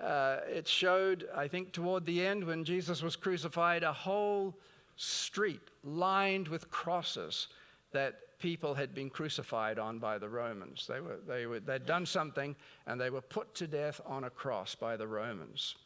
Uh, 0.02 0.38
it 0.49 0.66
showed, 0.66 1.28
I 1.35 1.47
think, 1.47 1.73
toward 1.73 2.04
the 2.04 2.26
end 2.26 2.45
when 2.45 2.64
Jesus 2.64 3.02
was 3.02 3.14
crucified, 3.14 3.83
a 3.83 3.93
whole 3.93 4.59
street 4.97 5.62
lined 5.85 6.49
with 6.49 6.71
crosses 6.71 7.49
that 7.93 8.19
people 8.44 8.74
had 8.74 8.94
been 8.94 9.08
crucified 9.08 9.78
on 9.78 9.98
by 9.98 10.18
the 10.18 10.28
Romans. 10.28 10.86
They 10.86 11.00
were, 11.00 11.16
they 11.26 11.46
were, 11.46 11.60
they'd 11.60 11.86
done 11.86 12.04
something 12.04 12.54
and 12.86 13.00
they 13.00 13.08
were 13.08 13.22
put 13.22 13.54
to 13.54 13.66
death 13.66 14.02
on 14.04 14.24
a 14.24 14.28
cross 14.28 14.74
by 14.74 14.98
the 14.98 15.06
Romans. 15.06 15.76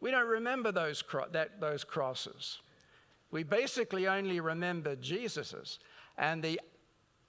We 0.00 0.10
don't 0.10 0.26
remember 0.26 0.72
those, 0.72 1.00
cro- 1.00 1.28
that, 1.30 1.60
those 1.60 1.84
crosses. 1.84 2.58
We 3.30 3.44
basically 3.44 4.08
only 4.08 4.40
remember 4.40 4.96
Jesus's. 4.96 5.78
And 6.18 6.42
the, 6.42 6.60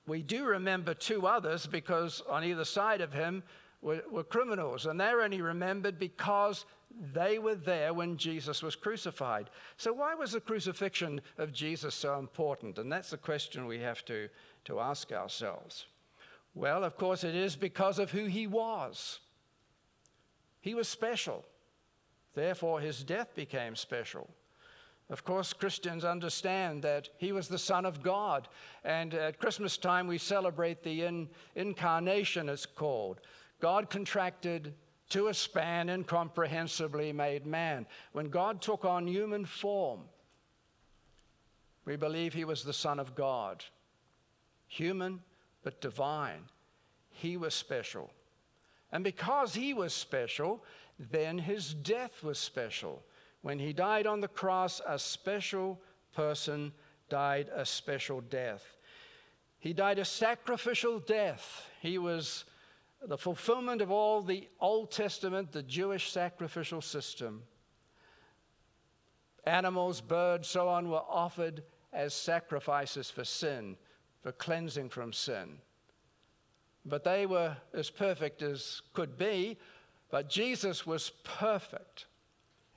we 0.08 0.24
do 0.24 0.46
remember 0.46 0.96
two 0.96 1.28
others 1.28 1.68
because 1.68 2.24
on 2.28 2.44
either 2.44 2.66
side 2.66 3.02
of 3.02 3.14
him 3.14 3.44
were, 3.82 4.04
were 4.12 4.24
criminals. 4.24 4.86
And 4.86 5.00
they're 5.00 5.22
only 5.22 5.42
remembered 5.42 6.00
because 6.00 6.66
they 7.14 7.40
were 7.40 7.56
there 7.56 7.94
when 7.94 8.18
Jesus 8.18 8.62
was 8.62 8.76
crucified. 8.76 9.50
So, 9.78 9.94
why 9.94 10.14
was 10.16 10.34
the 10.34 10.42
crucifixion 10.42 11.22
of 11.38 11.54
Jesus 11.54 11.96
so 11.96 12.20
important? 12.20 12.78
And 12.78 12.92
that's 12.92 13.12
the 13.12 13.18
question 13.18 13.66
we 13.66 13.80
have 13.80 14.04
to, 14.06 14.30
to 14.66 14.80
ask 14.80 15.12
ourselves. 15.12 15.86
Well, 16.54 16.84
of 16.84 16.98
course, 16.98 17.24
it 17.24 17.36
is 17.36 17.56
because 17.56 17.98
of 17.98 18.12
who 18.12 18.26
he 18.26 18.46
was. 18.46 19.20
He 20.60 20.74
was 20.76 20.88
special. 20.88 21.46
Therefore, 22.34 22.80
his 22.80 23.04
death 23.04 23.34
became 23.36 23.76
special. 23.76 24.30
Of 25.10 25.26
course, 25.26 25.52
Christians 25.52 26.06
understand 26.06 26.84
that 26.84 27.10
he 27.18 27.34
was 27.34 27.50
the 27.50 27.58
Son 27.58 27.86
of 27.86 28.02
God. 28.02 28.48
And 28.86 29.14
at 29.14 29.40
Christmas 29.40 29.78
time, 29.78 30.08
we 30.08 30.18
celebrate 30.18 30.84
the 30.84 31.04
in, 31.04 31.28
incarnation, 31.56 32.48
it's 32.48 32.66
called. 32.66 33.20
God 33.62 33.90
contracted 33.90 34.74
to 35.10 35.28
a 35.28 35.34
span 35.34 35.90
and 35.90 36.02
incomprehensibly 36.02 37.14
made 37.14 37.46
man. 37.46 37.86
When 38.12 38.30
God 38.30 38.62
took 38.62 38.84
on 38.86 39.08
human 39.08 39.46
form, 39.46 40.02
we 41.86 41.96
believe 41.96 42.34
he 42.34 42.46
was 42.46 42.64
the 42.64 42.74
Son 42.74 43.00
of 43.00 43.16
God, 43.16 43.64
human 44.68 45.22
but 45.64 45.82
divine. 45.82 46.46
he 47.12 47.38
was 47.38 47.54
special. 47.54 48.12
And 48.92 49.04
because 49.04 49.54
he 49.54 49.74
was 49.74 49.94
special, 49.94 50.64
then 51.00 51.38
his 51.38 51.74
death 51.74 52.24
was 52.24 52.40
special. 52.40 53.04
When 53.42 53.60
he 53.60 53.74
died 53.74 54.08
on 54.08 54.22
the 54.22 54.28
cross, 54.28 54.82
a 54.88 54.98
special 55.00 55.80
person 56.14 56.74
died 57.10 57.50
a 57.54 57.66
special 57.66 58.22
death. 58.22 58.78
He 59.60 59.74
died 59.74 60.00
a 60.00 60.06
sacrificial 60.06 61.00
death. 61.00 61.70
He 61.82 61.98
was 61.98 62.46
the 63.08 63.18
fulfillment 63.18 63.82
of 63.82 63.92
all 63.92 64.22
the 64.22 64.48
Old 64.60 64.92
Testament, 64.92 65.52
the 65.52 65.64
Jewish 65.64 66.12
sacrificial 66.12 66.82
system. 66.82 67.44
Animals, 69.46 70.02
birds, 70.02 70.48
so 70.48 70.68
on 70.68 70.90
were 70.90 71.02
offered 71.10 71.64
as 71.92 72.14
sacrifices 72.14 73.10
for 73.10 73.24
sin, 73.24 73.76
for 74.22 74.32
cleansing 74.32 74.90
from 74.90 75.14
sin. 75.14 75.58
But 76.86 77.04
they 77.04 77.26
were 77.26 77.58
as 77.74 77.90
perfect 77.90 78.42
as 78.42 78.82
could 78.94 79.18
be, 79.18 79.58
but 80.10 80.30
Jesus 80.30 80.86
was 80.86 81.12
perfect. 81.24 82.06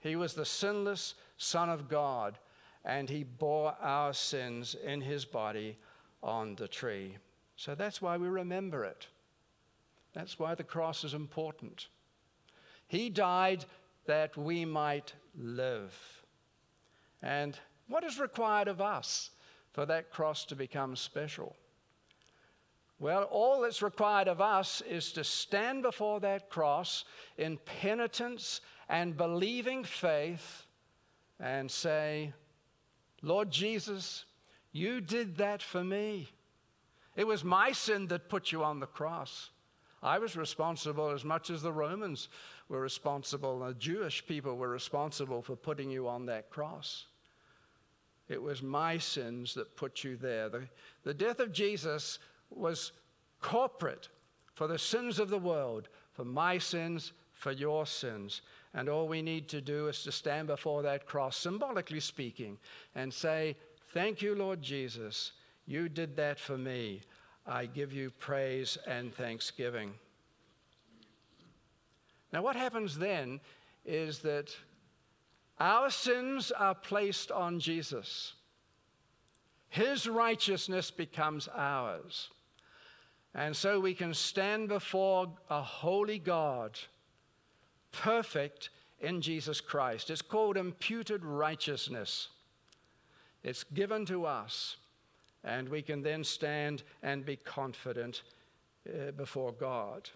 He 0.00 0.16
was 0.16 0.34
the 0.34 0.44
sinless 0.44 1.14
Son 1.36 1.68
of 1.68 1.88
God, 1.88 2.38
and 2.84 3.08
he 3.08 3.24
bore 3.24 3.74
our 3.80 4.12
sins 4.12 4.74
in 4.74 5.00
his 5.00 5.24
body 5.24 5.78
on 6.22 6.54
the 6.54 6.68
tree. 6.68 7.16
So 7.56 7.74
that's 7.74 8.00
why 8.00 8.16
we 8.16 8.28
remember 8.28 8.84
it. 8.84 9.06
That's 10.14 10.38
why 10.38 10.54
the 10.54 10.64
cross 10.64 11.04
is 11.04 11.12
important. 11.12 11.88
He 12.86 13.10
died 13.10 13.64
that 14.06 14.36
we 14.36 14.64
might 14.64 15.14
live. 15.36 15.94
And 17.22 17.58
what 17.88 18.04
is 18.04 18.20
required 18.20 18.68
of 18.68 18.80
us 18.80 19.30
for 19.72 19.86
that 19.86 20.10
cross 20.10 20.44
to 20.46 20.56
become 20.56 20.94
special? 20.94 21.56
Well, 23.00 23.24
all 23.24 23.62
that's 23.62 23.82
required 23.82 24.28
of 24.28 24.40
us 24.40 24.82
is 24.88 25.12
to 25.12 25.24
stand 25.24 25.82
before 25.82 26.20
that 26.20 26.48
cross 26.48 27.04
in 27.36 27.58
penitence 27.58 28.60
and 28.88 29.16
believing 29.16 29.82
faith 29.82 30.66
and 31.40 31.70
say, 31.70 32.32
Lord 33.20 33.50
Jesus, 33.50 34.24
you 34.70 35.00
did 35.00 35.36
that 35.38 35.62
for 35.62 35.82
me. 35.82 36.30
It 37.16 37.26
was 37.26 37.42
my 37.42 37.72
sin 37.72 38.06
that 38.08 38.28
put 38.28 38.52
you 38.52 38.62
on 38.62 38.80
the 38.80 38.86
cross. 38.86 39.50
I 40.04 40.18
was 40.18 40.36
responsible 40.36 41.10
as 41.10 41.24
much 41.24 41.48
as 41.48 41.62
the 41.62 41.72
Romans 41.72 42.28
were 42.68 42.80
responsible, 42.80 43.62
and 43.62 43.74
the 43.74 43.78
Jewish 43.78 44.24
people 44.26 44.56
were 44.56 44.68
responsible 44.68 45.40
for 45.40 45.56
putting 45.56 45.90
you 45.90 46.06
on 46.06 46.26
that 46.26 46.50
cross. 46.50 47.06
It 48.28 48.42
was 48.42 48.62
my 48.62 48.98
sins 48.98 49.54
that 49.54 49.76
put 49.76 50.04
you 50.04 50.16
there. 50.16 50.50
The, 50.50 50.68
the 51.04 51.14
death 51.14 51.40
of 51.40 51.52
Jesus 51.52 52.18
was 52.50 52.92
corporate 53.40 54.08
for 54.52 54.66
the 54.66 54.78
sins 54.78 55.18
of 55.18 55.30
the 55.30 55.38
world, 55.38 55.88
for 56.12 56.24
my 56.24 56.58
sins, 56.58 57.12
for 57.32 57.52
your 57.52 57.86
sins. 57.86 58.42
And 58.74 58.90
all 58.90 59.08
we 59.08 59.22
need 59.22 59.48
to 59.48 59.62
do 59.62 59.88
is 59.88 60.02
to 60.02 60.12
stand 60.12 60.48
before 60.48 60.82
that 60.82 61.06
cross, 61.06 61.36
symbolically 61.36 62.00
speaking, 62.00 62.58
and 62.94 63.12
say, 63.12 63.56
Thank 63.88 64.20
you, 64.20 64.34
Lord 64.34 64.60
Jesus. 64.60 65.32
You 65.66 65.88
did 65.88 66.16
that 66.16 66.38
for 66.38 66.58
me. 66.58 67.02
I 67.46 67.66
give 67.66 67.92
you 67.92 68.10
praise 68.10 68.78
and 68.86 69.14
thanksgiving. 69.14 69.92
Now, 72.32 72.42
what 72.42 72.56
happens 72.56 72.98
then 72.98 73.40
is 73.84 74.20
that 74.20 74.56
our 75.60 75.90
sins 75.90 76.50
are 76.50 76.74
placed 76.74 77.30
on 77.30 77.60
Jesus. 77.60 78.32
His 79.68 80.08
righteousness 80.08 80.90
becomes 80.90 81.48
ours. 81.54 82.30
And 83.34 83.54
so 83.54 83.80
we 83.80 83.94
can 83.94 84.14
stand 84.14 84.68
before 84.68 85.32
a 85.50 85.60
holy 85.60 86.18
God, 86.18 86.78
perfect 87.92 88.70
in 89.00 89.20
Jesus 89.20 89.60
Christ. 89.60 90.10
It's 90.10 90.22
called 90.22 90.56
imputed 90.56 91.24
righteousness. 91.24 92.28
It's 93.42 93.64
given 93.64 94.06
to 94.06 94.24
us, 94.24 94.76
and 95.44 95.68
we 95.68 95.82
can 95.82 96.02
then 96.02 96.24
stand 96.24 96.82
and 97.02 97.24
be 97.24 97.36
confident 97.36 98.22
uh, 98.88 99.10
before 99.12 99.52
God. 99.52 100.10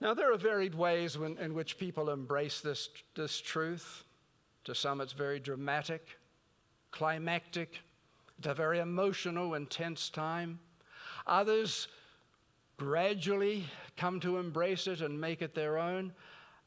Now, 0.00 0.14
there 0.14 0.32
are 0.32 0.38
varied 0.38 0.74
ways 0.74 1.18
when, 1.18 1.36
in 1.38 1.54
which 1.54 1.78
people 1.78 2.10
embrace 2.10 2.60
this, 2.60 2.88
this 3.14 3.40
truth. 3.40 4.04
To 4.64 4.74
some, 4.74 5.00
it's 5.00 5.12
very 5.12 5.38
dramatic, 5.38 6.18
climactic, 6.90 7.80
it's 8.38 8.46
a 8.46 8.54
very 8.54 8.78
emotional, 8.78 9.54
intense 9.54 10.08
time. 10.08 10.58
Others 11.26 11.88
gradually 12.78 13.66
come 13.98 14.20
to 14.20 14.38
embrace 14.38 14.86
it 14.86 15.02
and 15.02 15.20
make 15.20 15.42
it 15.42 15.54
their 15.54 15.78
own. 15.78 16.14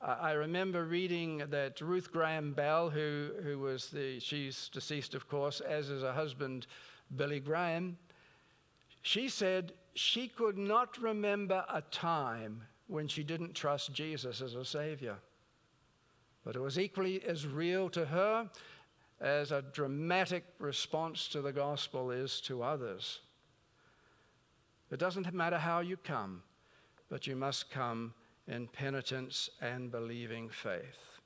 I 0.05 0.33
remember 0.33 0.83
reading 0.83 1.43
that 1.49 1.79
Ruth 1.79 2.11
Graham 2.11 2.51
Bell, 2.51 2.89
who, 2.89 3.29
who 3.41 3.57
was 3.57 3.87
the, 3.87 4.19
she's 4.19 4.67
deceased, 4.67 5.15
of 5.15 5.29
course, 5.29 5.61
as 5.61 5.89
is 5.89 6.01
her 6.03 6.11
husband, 6.11 6.67
Billy 7.15 7.39
Graham, 7.39 7.97
she 9.01 9.29
said 9.29 9.71
she 9.93 10.27
could 10.27 10.57
not 10.57 11.01
remember 11.01 11.63
a 11.69 11.81
time 11.81 12.63
when 12.87 13.07
she 13.07 13.23
didn't 13.23 13.53
trust 13.53 13.93
Jesus 13.93 14.41
as 14.41 14.55
a 14.55 14.65
Savior. 14.65 15.15
But 16.43 16.57
it 16.57 16.61
was 16.61 16.77
equally 16.77 17.23
as 17.23 17.47
real 17.47 17.89
to 17.91 18.05
her 18.05 18.49
as 19.21 19.53
a 19.53 19.61
dramatic 19.61 20.43
response 20.59 21.29
to 21.29 21.41
the 21.41 21.53
gospel 21.53 22.11
is 22.11 22.41
to 22.41 22.61
others. 22.61 23.21
It 24.91 24.99
doesn't 24.99 25.33
matter 25.33 25.59
how 25.59 25.79
you 25.79 25.95
come, 25.95 26.43
but 27.09 27.25
you 27.25 27.37
must 27.37 27.71
come 27.71 28.13
in 28.47 28.67
penitence 28.67 29.49
and 29.61 29.91
believing 29.91 30.49
faith. 30.49 31.19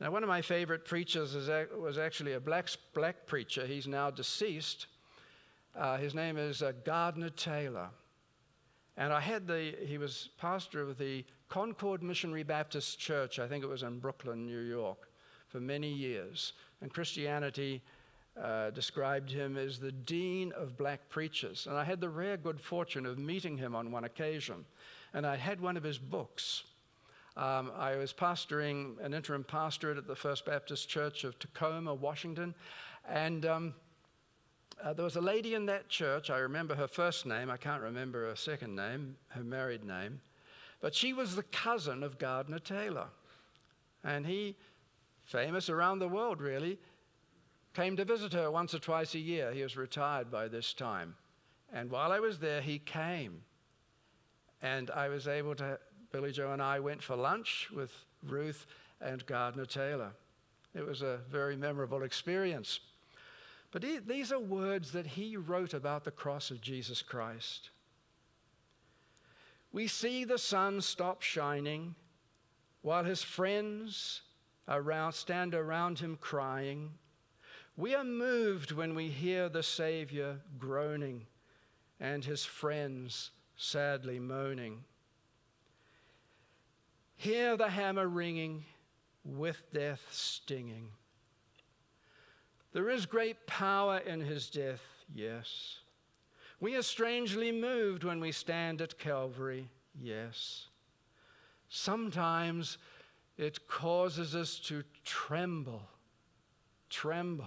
Now, 0.00 0.10
one 0.10 0.22
of 0.22 0.28
my 0.28 0.40
favorite 0.40 0.84
preachers 0.86 1.36
was 1.76 1.98
actually 1.98 2.32
a 2.32 2.40
black, 2.40 2.68
black 2.94 3.26
preacher. 3.26 3.66
He's 3.66 3.86
now 3.86 4.10
deceased. 4.10 4.86
Uh, 5.76 5.98
his 5.98 6.14
name 6.14 6.38
is 6.38 6.62
uh, 6.62 6.72
Gardner 6.84 7.28
Taylor. 7.28 7.90
And 8.96 9.12
I 9.12 9.20
had 9.20 9.46
the, 9.46 9.74
he 9.86 9.98
was 9.98 10.30
pastor 10.38 10.82
of 10.82 10.98
the 10.98 11.24
Concord 11.48 12.02
Missionary 12.02 12.44
Baptist 12.44 12.98
Church, 12.98 13.38
I 13.38 13.46
think 13.46 13.64
it 13.64 13.66
was 13.66 13.82
in 13.82 13.98
Brooklyn, 13.98 14.46
New 14.46 14.60
York, 14.60 15.08
for 15.48 15.60
many 15.60 15.92
years. 15.92 16.54
And 16.80 16.92
Christianity 16.92 17.82
uh, 18.40 18.70
described 18.70 19.30
him 19.30 19.56
as 19.56 19.78
the 19.78 19.92
dean 19.92 20.52
of 20.52 20.78
black 20.78 21.08
preachers. 21.08 21.66
And 21.66 21.76
I 21.76 21.84
had 21.84 22.00
the 22.00 22.08
rare 22.08 22.36
good 22.36 22.60
fortune 22.60 23.04
of 23.04 23.18
meeting 23.18 23.58
him 23.58 23.74
on 23.74 23.90
one 23.90 24.04
occasion. 24.04 24.64
And 25.12 25.26
I 25.26 25.36
had 25.36 25.60
one 25.60 25.76
of 25.76 25.82
his 25.82 25.98
books. 25.98 26.64
Um, 27.36 27.72
I 27.76 27.96
was 27.96 28.12
pastoring 28.12 28.98
an 29.04 29.14
interim 29.14 29.44
pastorate 29.44 29.98
at 29.98 30.06
the 30.06 30.16
First 30.16 30.44
Baptist 30.44 30.88
Church 30.88 31.24
of 31.24 31.38
Tacoma, 31.38 31.94
Washington. 31.94 32.54
And 33.08 33.46
um, 33.46 33.74
uh, 34.82 34.92
there 34.92 35.04
was 35.04 35.16
a 35.16 35.20
lady 35.20 35.54
in 35.54 35.66
that 35.66 35.88
church. 35.88 36.30
I 36.30 36.38
remember 36.38 36.74
her 36.74 36.88
first 36.88 37.26
name. 37.26 37.50
I 37.50 37.56
can't 37.56 37.82
remember 37.82 38.28
her 38.28 38.36
second 38.36 38.74
name, 38.74 39.16
her 39.28 39.44
married 39.44 39.84
name. 39.84 40.20
But 40.80 40.94
she 40.94 41.12
was 41.12 41.36
the 41.36 41.42
cousin 41.42 42.02
of 42.02 42.18
Gardner 42.18 42.58
Taylor. 42.58 43.08
And 44.02 44.26
he, 44.26 44.56
famous 45.24 45.68
around 45.68 45.98
the 45.98 46.08
world 46.08 46.40
really, 46.40 46.78
came 47.74 47.96
to 47.96 48.04
visit 48.04 48.32
her 48.32 48.50
once 48.50 48.74
or 48.74 48.78
twice 48.78 49.14
a 49.14 49.18
year. 49.18 49.52
He 49.52 49.62
was 49.62 49.76
retired 49.76 50.30
by 50.30 50.48
this 50.48 50.72
time. 50.72 51.14
And 51.72 51.90
while 51.90 52.12
I 52.12 52.18
was 52.18 52.38
there, 52.38 52.60
he 52.60 52.78
came. 52.78 53.42
And 54.62 54.90
I 54.90 55.08
was 55.08 55.26
able 55.26 55.54
to, 55.56 55.78
Billy 56.12 56.32
Joe 56.32 56.52
and 56.52 56.62
I 56.62 56.80
went 56.80 57.02
for 57.02 57.16
lunch 57.16 57.68
with 57.74 57.92
Ruth 58.26 58.66
and 59.00 59.24
Gardner 59.26 59.64
Taylor. 59.64 60.12
It 60.74 60.86
was 60.86 61.02
a 61.02 61.20
very 61.30 61.56
memorable 61.56 62.02
experience. 62.02 62.80
But 63.72 63.82
he, 63.82 63.98
these 63.98 64.32
are 64.32 64.40
words 64.40 64.92
that 64.92 65.06
he 65.06 65.36
wrote 65.36 65.74
about 65.74 66.04
the 66.04 66.10
cross 66.10 66.50
of 66.50 66.60
Jesus 66.60 67.02
Christ. 67.02 67.70
We 69.72 69.86
see 69.86 70.24
the 70.24 70.38
sun 70.38 70.80
stop 70.80 71.22
shining 71.22 71.94
while 72.82 73.04
his 73.04 73.22
friends 73.22 74.22
around, 74.68 75.12
stand 75.12 75.54
around 75.54 76.00
him 76.00 76.18
crying. 76.20 76.90
We 77.76 77.94
are 77.94 78.04
moved 78.04 78.72
when 78.72 78.94
we 78.94 79.08
hear 79.08 79.48
the 79.48 79.62
Savior 79.62 80.40
groaning 80.58 81.26
and 82.00 82.24
his 82.24 82.44
friends 82.44 83.30
sadly 83.60 84.18
moaning. 84.18 84.84
Hear 87.16 87.56
the 87.56 87.68
hammer 87.68 88.08
ringing 88.08 88.64
with 89.24 89.70
death 89.72 90.06
stinging. 90.10 90.88
There 92.72 92.88
is 92.88 93.04
great 93.06 93.46
power 93.46 93.98
in 93.98 94.20
his 94.20 94.48
death, 94.48 94.82
yes. 95.14 95.80
We 96.60 96.76
are 96.76 96.82
strangely 96.82 97.52
moved 97.52 98.04
when 98.04 98.20
we 98.20 98.32
stand 98.32 98.80
at 98.80 98.98
Calvary, 98.98 99.68
yes. 100.00 100.66
Sometimes 101.68 102.78
it 103.36 103.66
causes 103.68 104.34
us 104.34 104.58
to 104.60 104.84
tremble, 105.04 105.82
tremble 106.88 107.46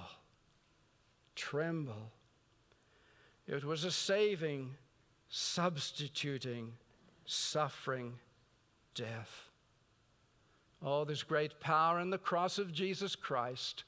tremble. 1.36 2.12
It 3.48 3.64
was 3.64 3.84
a 3.84 3.92
saving 3.92 4.76
substituting 5.36 6.72
suffering 7.26 8.14
death. 8.94 9.50
Oh, 10.80 11.06
there's 11.06 11.24
great 11.24 11.60
power 11.60 12.00
in 12.00 12.12
the 12.12 12.20
cross 12.20 12.60
of 12.60 12.72
Jesus 12.72 13.16
Christ. 13.16 13.84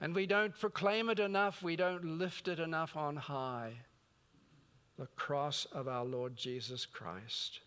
And 0.00 0.16
we 0.16 0.26
don't 0.26 0.58
proclaim 0.58 1.08
it 1.08 1.20
enough, 1.20 1.62
we 1.62 1.76
don't 1.76 2.18
lift 2.18 2.48
it 2.48 2.58
enough 2.58 2.96
on 2.96 3.14
high. 3.14 3.74
The 4.98 5.06
cross 5.14 5.64
of 5.70 5.86
our 5.86 6.04
Lord 6.04 6.34
Jesus 6.34 6.86
Christ. 6.86 7.60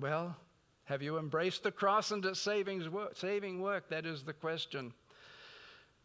Well, 0.00 0.36
have 0.84 1.02
you 1.02 1.18
embraced 1.18 1.64
the 1.64 1.70
cross 1.70 2.12
and 2.12 2.24
its 2.24 2.40
saving 2.40 2.90
work? 2.90 3.14
Saving 3.14 3.60
work? 3.60 3.90
That 3.90 4.06
is 4.06 4.22
the 4.22 4.32
question. 4.32 4.94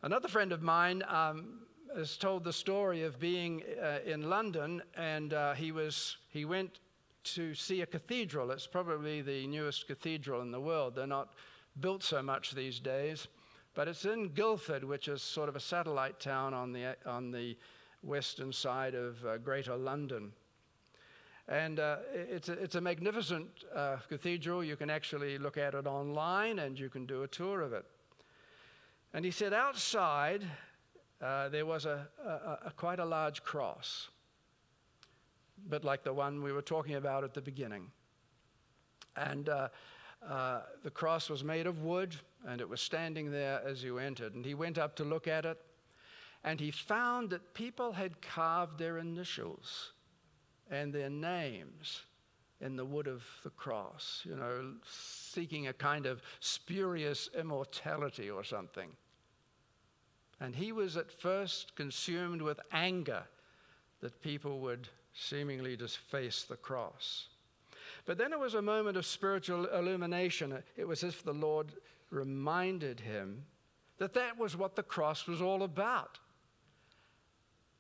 Another 0.02 0.28
friend 0.28 0.52
of 0.52 0.62
mine 0.62 1.04
um, 1.08 1.60
has 1.96 2.18
told 2.18 2.44
the 2.44 2.54
story 2.54 3.04
of 3.04 3.20
being 3.20 3.64
uh, 3.82 4.00
in 4.06 4.30
London, 4.30 4.82
and 4.96 5.34
uh, 5.34 5.54
he 5.54 5.72
was 5.72 6.18
he 6.30 6.46
went 6.46 6.80
to 7.24 7.54
see 7.54 7.82
a 7.82 7.86
cathedral. 7.86 8.52
It's 8.52 8.68
probably 8.68 9.22
the 9.22 9.48
newest 9.48 9.88
cathedral 9.88 10.42
in 10.42 10.52
the 10.52 10.60
world. 10.60 10.96
They're 10.96 11.08
not 11.08 11.34
built 11.80 12.04
so 12.04 12.22
much 12.22 12.52
these 12.52 12.80
days, 12.80 13.28
but 13.74 13.88
it's 13.88 14.06
in 14.06 14.30
Guildford, 14.30 14.84
which 14.84 15.08
is 15.08 15.22
sort 15.22 15.50
of 15.50 15.56
a 15.56 15.60
satellite 15.60 16.20
town 16.20 16.54
on 16.54 16.74
the 16.74 16.96
on 17.06 17.32
the 17.32 17.58
western 18.02 18.52
side 18.52 18.96
of 18.96 19.26
uh, 19.26 19.38
Greater 19.38 19.76
London. 19.76 20.34
And 21.48 21.80
uh, 21.80 21.98
it's, 22.14 22.48
a, 22.48 22.54
it's 22.54 22.76
a 22.76 22.82
magnificent 22.82 23.48
uh, 23.76 23.98
cathedral. 24.08 24.64
You 24.64 24.78
can 24.78 24.90
actually 24.90 25.38
look 25.38 25.58
at 25.58 25.74
it 25.74 25.86
online 25.86 26.60
and 26.60 26.80
you 26.80 26.90
can 26.90 27.06
do 27.06 27.24
a 27.24 27.28
tour 27.28 27.62
of 27.62 27.74
it. 27.74 27.86
And 29.14 29.26
he 29.26 29.32
said 29.32 29.54
outside 29.54 30.44
uh, 31.24 31.48
there 31.50 31.66
was 31.66 31.86
a, 31.86 32.08
a, 32.26 32.68
a, 32.68 32.72
quite 32.76 33.00
a 33.00 33.06
large 33.06 33.44
cross, 33.44 34.10
but 35.70 35.86
like 35.86 36.04
the 36.04 36.12
one 36.12 36.44
we 36.44 36.52
were 36.52 36.62
talking 36.62 36.96
about 36.96 37.24
at 37.24 37.34
the 37.34 37.42
beginning. 37.42 37.90
And 39.16 39.48
uh, 39.48 39.70
uh, 40.28 40.62
the 40.84 40.92
cross 40.92 41.30
was 41.30 41.44
made 41.44 41.66
of 41.66 41.82
wood 41.82 42.16
and 42.46 42.60
it 42.60 42.68
was 42.68 42.82
standing 42.82 43.32
there 43.32 43.62
as 43.66 43.84
you 43.84 44.00
entered. 44.00 44.34
And 44.36 44.46
he 44.46 44.54
went 44.54 44.78
up 44.78 44.96
to 44.98 45.06
look 45.06 45.28
at 45.28 45.46
it 45.46 45.58
and 46.44 46.60
he 46.60 46.72
found 46.72 47.30
that 47.30 47.54
people 47.54 47.94
had 47.94 48.22
carved 48.22 48.78
their 48.78 48.98
initials 48.98 49.94
and 50.70 50.92
their 50.92 51.10
names 51.10 52.02
in 52.60 52.76
the 52.76 52.86
wood 52.86 53.08
of 53.08 53.24
the 53.44 53.50
cross, 53.52 54.22
you 54.26 54.36
know, 54.36 54.74
seeking 54.86 55.68
a 55.68 55.74
kind 55.74 56.06
of 56.06 56.22
spurious 56.42 57.30
immortality 57.38 58.30
or 58.30 58.44
something. 58.44 58.90
And 60.44 60.54
he 60.54 60.74
was 60.74 60.98
at 60.98 61.10
first 61.10 61.74
consumed 61.78 62.42
with 62.42 62.60
anger 62.74 63.24
that 64.02 64.22
people 64.22 64.60
would 64.60 64.90
seemingly 65.14 65.78
just 65.78 65.98
face 65.98 66.44
the 66.44 66.58
cross. 66.58 67.28
But 68.06 68.18
then 68.18 68.34
it 68.34 68.40
was 68.40 68.54
a 68.54 68.62
moment 68.62 68.98
of 68.98 69.06
spiritual 69.06 69.68
illumination. 69.68 70.62
It 70.76 70.86
was 70.86 71.02
as 71.02 71.14
if 71.14 71.24
the 71.24 71.34
Lord 71.34 71.72
reminded 72.10 73.00
him 73.00 73.46
that 74.00 74.16
that 74.16 74.38
was 74.38 74.58
what 74.58 74.76
the 74.76 74.84
cross 74.84 75.28
was 75.28 75.42
all 75.42 75.64
about. 75.64 76.20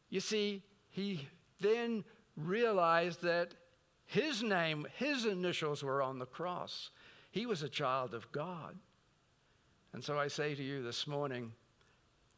You 0.10 0.21
see, 0.21 0.62
he 0.89 1.28
then 1.60 2.06
realized 2.38 3.23
that 3.23 3.56
his 4.06 4.41
name, 4.41 4.88
his 4.95 5.26
initials 5.26 5.84
were 5.84 6.02
on 6.02 6.17
the 6.17 6.26
cross. 6.26 6.91
He 7.30 7.45
was 7.45 7.62
a 7.62 7.67
child 7.67 8.13
of 8.13 8.32
God. 8.32 8.78
And 9.91 10.02
so 10.02 10.17
I 10.17 10.30
say 10.30 10.56
to 10.56 10.63
you 10.63 10.82
this 10.82 11.06
morning, 11.08 11.52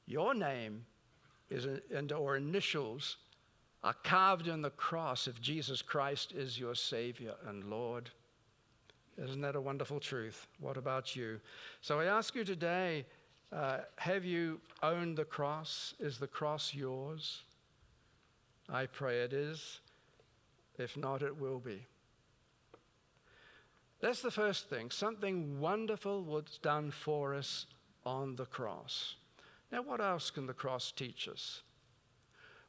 your 0.05 0.33
name 0.33 0.85
is, 1.49 1.67
and 1.93 2.11
or 2.11 2.37
initials 2.37 3.17
are 3.83 3.95
carved 4.03 4.47
in 4.47 4.61
the 4.61 4.69
cross 4.71 5.27
if 5.27 5.41
Jesus 5.41 5.81
Christ 5.81 6.31
is 6.31 6.59
your 6.59 6.75
Savior 6.75 7.35
and 7.47 7.65
Lord. 7.65 8.09
Isn't 9.17 9.41
that 9.41 9.55
a 9.55 9.61
wonderful 9.61 9.99
truth? 9.99 10.47
What 10.59 10.75
about 10.75 11.15
you? 11.15 11.39
So 11.81 11.99
I 11.99 12.05
ask 12.05 12.35
you 12.35 12.43
today 12.43 13.05
uh, 13.51 13.77
have 13.97 14.25
you 14.25 14.59
owned 14.83 15.17
the 15.17 15.23
cross? 15.23 15.93
Is 15.99 16.17
the 16.17 16.27
cross 16.27 16.73
yours? 16.73 17.43
I 18.69 18.87
pray 18.87 19.21
it 19.21 19.33
is. 19.33 19.79
If 20.77 20.97
not, 20.97 21.21
it 21.21 21.39
will 21.39 21.59
be. 21.59 21.85
That's 24.01 24.21
the 24.21 24.31
first 24.31 24.69
thing. 24.69 24.91
Something 24.91 25.59
wonderful 25.59 26.23
was 26.23 26.59
done 26.61 26.91
for 26.91 27.33
us 27.33 27.65
on 28.05 28.35
the 28.35 28.45
cross. 28.45 29.15
Now, 29.71 29.81
what 29.81 30.01
else 30.01 30.29
can 30.31 30.47
the 30.47 30.53
cross 30.53 30.91
teach 30.91 31.27
us? 31.27 31.61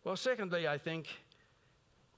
Well, 0.05 0.17
secondly, 0.17 0.69
I 0.69 0.79
think 0.79 1.09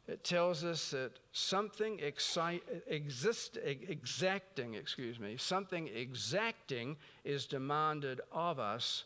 it 0.06 0.24
tells 0.24 0.64
us 0.64 0.90
that 0.92 1.12
something 1.32 1.98
exi- 1.98 2.62
exist, 2.86 3.58
exacting, 3.62 4.74
excuse 4.74 5.20
me, 5.20 5.36
something 5.36 5.88
exacting 5.88 6.96
is 7.24 7.46
demanded 7.46 8.20
of 8.32 8.58
us 8.58 9.04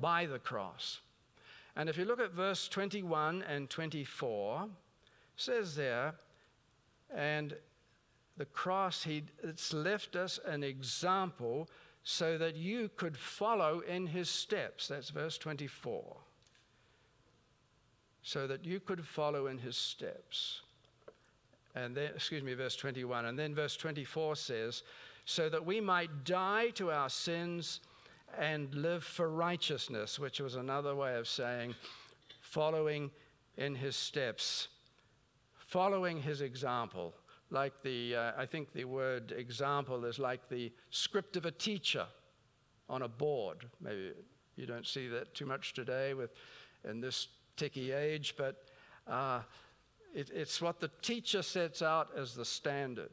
by 0.00 0.26
the 0.26 0.38
cross. 0.38 1.00
And 1.76 1.88
if 1.88 1.96
you 1.96 2.04
look 2.04 2.20
at 2.20 2.32
verse 2.32 2.68
21 2.68 3.42
and 3.42 3.68
24, 3.68 4.68
says 5.36 5.74
there, 5.76 6.14
and 7.14 7.56
the 8.36 8.44
cross, 8.44 9.04
he, 9.04 9.24
it's 9.42 9.72
left 9.72 10.16
us 10.16 10.38
an 10.44 10.62
example 10.62 11.68
so 12.04 12.36
that 12.36 12.54
you 12.54 12.90
could 12.96 13.16
follow 13.16 13.80
in 13.80 14.06
his 14.06 14.28
steps. 14.28 14.88
That's 14.88 15.08
verse 15.08 15.38
24. 15.38 16.16
So 18.22 18.46
that 18.46 18.64
you 18.64 18.78
could 18.78 19.04
follow 19.04 19.46
in 19.46 19.58
his 19.58 19.76
steps. 19.76 20.60
And 21.74 21.96
then, 21.96 22.10
excuse 22.14 22.42
me, 22.42 22.54
verse 22.54 22.76
21. 22.76 23.24
And 23.24 23.38
then 23.38 23.54
verse 23.54 23.76
24 23.76 24.36
says, 24.36 24.82
so 25.24 25.48
that 25.48 25.64
we 25.64 25.80
might 25.80 26.24
die 26.24 26.68
to 26.74 26.90
our 26.90 27.08
sins 27.08 27.80
and 28.38 28.74
live 28.74 29.02
for 29.02 29.30
righteousness, 29.30 30.18
which 30.18 30.40
was 30.40 30.56
another 30.56 30.94
way 30.94 31.16
of 31.16 31.26
saying 31.26 31.74
following 32.40 33.10
in 33.56 33.74
his 33.74 33.96
steps, 33.96 34.68
following 35.56 36.20
his 36.20 36.42
example 36.42 37.14
like 37.54 37.80
the, 37.82 38.16
uh, 38.16 38.32
I 38.36 38.44
think 38.44 38.72
the 38.72 38.84
word 38.84 39.32
example 39.34 40.04
is 40.04 40.18
like 40.18 40.48
the 40.48 40.72
script 40.90 41.36
of 41.36 41.46
a 41.46 41.50
teacher 41.50 42.06
on 42.88 43.02
a 43.02 43.08
board. 43.08 43.66
Maybe 43.80 44.12
you 44.56 44.66
don't 44.66 44.86
see 44.86 45.08
that 45.08 45.34
too 45.34 45.46
much 45.46 45.72
today 45.72 46.12
with, 46.12 46.32
in 46.88 47.00
this 47.00 47.28
ticky 47.56 47.92
age, 47.92 48.34
but 48.36 48.64
uh, 49.06 49.40
it, 50.14 50.30
it's 50.34 50.60
what 50.60 50.80
the 50.80 50.90
teacher 51.00 51.42
sets 51.42 51.80
out 51.80 52.08
as 52.16 52.34
the 52.34 52.44
standard. 52.44 53.10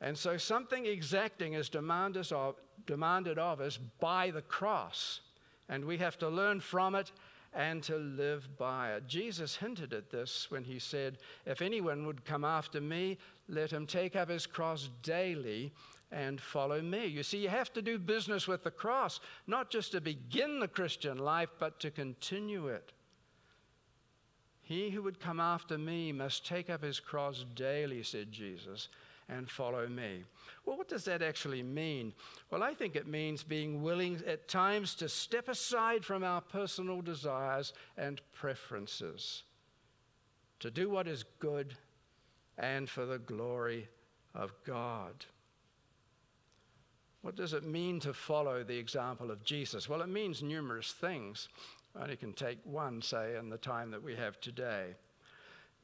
And 0.00 0.16
so 0.16 0.36
something 0.36 0.86
exacting 0.86 1.54
is 1.54 1.68
demanded 1.68 2.32
of, 2.32 2.56
demanded 2.86 3.38
of 3.38 3.60
us 3.60 3.78
by 4.00 4.30
the 4.30 4.42
cross, 4.42 5.20
and 5.68 5.84
we 5.84 5.98
have 5.98 6.18
to 6.18 6.28
learn 6.28 6.60
from 6.60 6.94
it 6.94 7.12
and 7.54 7.82
to 7.82 7.96
live 7.96 8.48
by 8.56 8.92
it. 8.92 9.06
Jesus 9.06 9.56
hinted 9.56 9.92
at 9.92 10.10
this 10.10 10.50
when 10.50 10.64
he 10.64 10.78
said, 10.78 11.18
If 11.44 11.60
anyone 11.60 12.06
would 12.06 12.24
come 12.24 12.44
after 12.44 12.80
me, 12.80 13.18
let 13.48 13.70
him 13.70 13.86
take 13.86 14.16
up 14.16 14.30
his 14.30 14.46
cross 14.46 14.88
daily 15.02 15.72
and 16.10 16.40
follow 16.40 16.80
me. 16.80 17.06
You 17.06 17.22
see, 17.22 17.38
you 17.38 17.48
have 17.48 17.72
to 17.72 17.82
do 17.82 17.98
business 17.98 18.46
with 18.46 18.64
the 18.64 18.70
cross, 18.70 19.20
not 19.46 19.70
just 19.70 19.92
to 19.92 20.00
begin 20.00 20.60
the 20.60 20.68
Christian 20.68 21.18
life, 21.18 21.50
but 21.58 21.80
to 21.80 21.90
continue 21.90 22.68
it. 22.68 22.92
He 24.62 24.90
who 24.90 25.02
would 25.02 25.20
come 25.20 25.40
after 25.40 25.76
me 25.76 26.12
must 26.12 26.46
take 26.46 26.70
up 26.70 26.82
his 26.82 27.00
cross 27.00 27.44
daily, 27.54 28.02
said 28.02 28.30
Jesus, 28.30 28.88
and 29.36 29.50
follow 29.50 29.86
me. 29.86 30.24
Well, 30.64 30.76
what 30.76 30.88
does 30.88 31.04
that 31.04 31.22
actually 31.22 31.62
mean? 31.62 32.12
Well, 32.50 32.62
I 32.62 32.74
think 32.74 32.94
it 32.94 33.06
means 33.06 33.42
being 33.42 33.82
willing 33.82 34.22
at 34.26 34.48
times 34.48 34.94
to 34.96 35.08
step 35.08 35.48
aside 35.48 36.04
from 36.04 36.22
our 36.22 36.40
personal 36.40 37.00
desires 37.00 37.72
and 37.96 38.20
preferences, 38.32 39.42
to 40.60 40.70
do 40.70 40.88
what 40.88 41.08
is 41.08 41.24
good 41.38 41.74
and 42.58 42.88
for 42.88 43.06
the 43.06 43.18
glory 43.18 43.88
of 44.34 44.52
God. 44.64 45.26
What 47.22 47.36
does 47.36 47.52
it 47.52 47.64
mean 47.64 48.00
to 48.00 48.12
follow 48.12 48.64
the 48.64 48.78
example 48.78 49.30
of 49.30 49.44
Jesus? 49.44 49.88
Well, 49.88 50.02
it 50.02 50.08
means 50.08 50.42
numerous 50.42 50.92
things. 50.92 51.48
I 51.96 52.02
only 52.02 52.16
can 52.16 52.32
take 52.32 52.58
one, 52.64 53.00
say, 53.00 53.36
in 53.36 53.48
the 53.48 53.58
time 53.58 53.90
that 53.92 54.02
we 54.02 54.16
have 54.16 54.40
today. 54.40 54.94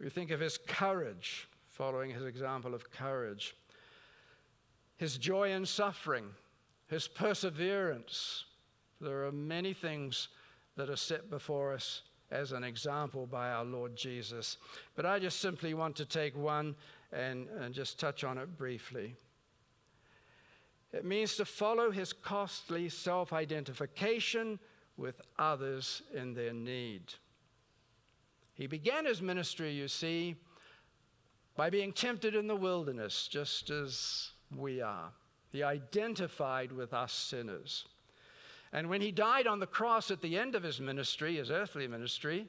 We 0.01 0.09
think 0.09 0.31
of 0.31 0.41
his 0.41 0.59
courage, 0.59 1.49
following 1.79 2.11
his 2.11 2.25
example 2.25 2.75
of 2.75 2.91
courage, 2.91 3.55
his 4.97 5.17
joy 5.17 5.53
in 5.53 5.65
suffering, 5.65 6.25
his 6.89 7.07
perseverance. 7.07 8.47
There 9.01 9.25
are 9.25 9.33
many 9.33 9.73
things 9.73 10.27
that 10.77 10.91
are 10.91 10.97
set 10.97 11.31
before 11.31 11.73
us 11.73 12.03
as 12.33 12.51
an 12.51 12.65
example 12.65 13.27
by 13.27 13.51
our 13.51 13.65
Lord 13.65 13.95
Jesus. 13.95 14.59
But 14.97 15.07
I 15.07 15.21
just 15.21 15.39
simply 15.39 15.73
want 15.73 15.95
to 15.97 16.05
take 16.05 16.37
one 16.37 16.75
and, 17.13 17.47
and 17.61 17.73
just 17.73 18.01
touch 18.01 18.25
on 18.25 18.39
it 18.39 18.59
briefly. 18.59 19.15
It 20.93 21.05
means 21.05 21.37
to 21.37 21.45
follow 21.45 21.93
his 21.93 22.13
costly 22.13 22.89
self 22.89 23.33
identification 23.33 24.59
with 24.97 25.21
others 25.39 26.03
in 26.13 26.35
their 26.35 26.53
need. 26.53 27.15
He 28.55 28.67
began 28.67 29.05
his 29.05 29.23
ministry, 29.23 29.71
you 29.71 29.87
see, 29.87 30.35
by 31.59 31.69
being 31.71 31.93
tempted 31.93 32.37
in 32.37 32.47
the 32.47 32.55
wilderness, 32.55 33.27
just 33.27 33.69
as 33.69 34.31
we 34.57 34.81
are. 34.81 35.11
He 35.51 35.65
identified 35.65 36.71
with 36.71 36.95
us 36.95 37.13
sinners. 37.13 37.85
And 38.73 38.89
when 38.89 39.01
he 39.01 39.11
died 39.11 39.49
on 39.49 39.59
the 39.59 39.67
cross 39.67 40.13
at 40.13 40.23
the 40.23 40.39
end 40.39 40.55
of 40.55 40.63
his 40.63 40.79
ministry, 40.81 41.35
his 41.35 41.51
earthly 41.51 41.89
ministry, 41.89 42.47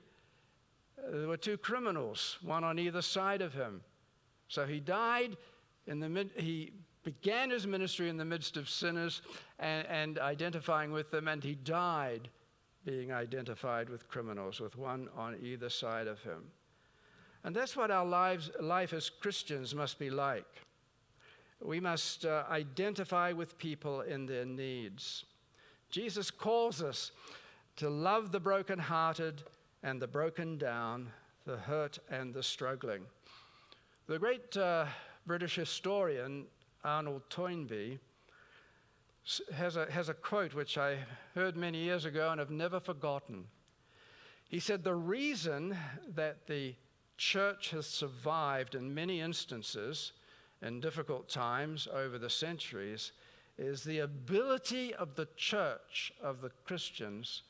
there 1.11 1.27
were 1.27 1.37
two 1.37 1.57
criminals, 1.57 2.37
one 2.43 2.63
on 2.63 2.77
either 2.77 3.01
side 3.01 3.41
of 3.41 3.51
him. 3.51 3.81
So 4.47 4.67
he 4.67 4.79
died 4.79 5.37
in 5.87 5.99
the 5.99 6.07
mid, 6.07 6.29
he 6.35 6.71
began 7.03 7.49
his 7.49 7.65
ministry 7.65 8.09
in 8.09 8.17
the 8.17 8.25
midst 8.25 8.57
of 8.57 8.69
sinners 8.69 9.23
and, 9.57 9.87
and 9.87 10.19
identifying 10.19 10.91
with 10.91 11.09
them, 11.09 11.27
and 11.27 11.43
he 11.43 11.55
died 11.55 12.29
being 12.85 13.11
identified 13.11 13.89
with 13.89 14.07
criminals, 14.07 14.59
with 14.59 14.77
one 14.77 15.09
on 15.17 15.35
either 15.41 15.69
side 15.69 16.05
of 16.05 16.21
him. 16.21 16.51
And 17.43 17.55
that's 17.55 17.75
what 17.75 17.91
our 17.91 18.05
lives, 18.05 18.51
life 18.59 18.93
as 18.93 19.09
Christians 19.09 19.73
must 19.73 19.97
be 19.97 20.09
like. 20.09 20.45
We 21.61 21.79
must 21.79 22.25
uh, 22.25 22.43
identify 22.49 23.31
with 23.33 23.57
people 23.57 24.01
in 24.01 24.25
their 24.25 24.45
needs. 24.45 25.25
Jesus 25.89 26.31
calls 26.31 26.81
us 26.81 27.11
to 27.77 27.89
love 27.89 28.31
the 28.31 28.39
brokenhearted 28.39 29.43
and 29.83 30.01
the 30.01 30.07
broken 30.07 30.57
down, 30.57 31.09
the 31.45 31.57
hurt 31.57 31.99
and 32.09 32.33
the 32.33 32.43
struggling. 32.43 33.03
The 34.07 34.19
great 34.19 34.55
uh, 34.57 34.85
British 35.25 35.55
historian 35.55 36.45
Arnold 36.83 37.23
Toynbee 37.29 37.99
has 39.53 39.75
a, 39.75 39.89
has 39.91 40.09
a 40.09 40.13
quote 40.13 40.53
which 40.53 40.77
I 40.77 40.97
heard 41.35 41.55
many 41.55 41.79
years 41.79 42.05
ago 42.05 42.29
and 42.31 42.39
have 42.39 42.49
never 42.49 42.79
forgotten. 42.79 43.45
He 44.47 44.59
said, 44.59 44.83
The 44.83 44.95
reason 44.95 45.77
that 46.15 46.47
the 46.47 46.75
church 47.19 47.71
has 47.71 47.85
survived 47.85 48.75
in 48.75 48.95
many 48.95 49.19
instances 49.19 50.13
in 50.61 50.79
difficult 50.79 51.27
times 51.27 51.87
over 51.93 52.17
the 52.17 52.29
centuries 52.29 53.11
is 53.57 53.83
the 53.83 53.99
ability 53.99 54.93
of 54.95 55.15
the 55.15 55.27
church, 55.35 56.13
of 56.23 56.39
the 56.41 56.49
Christians, 56.65 57.43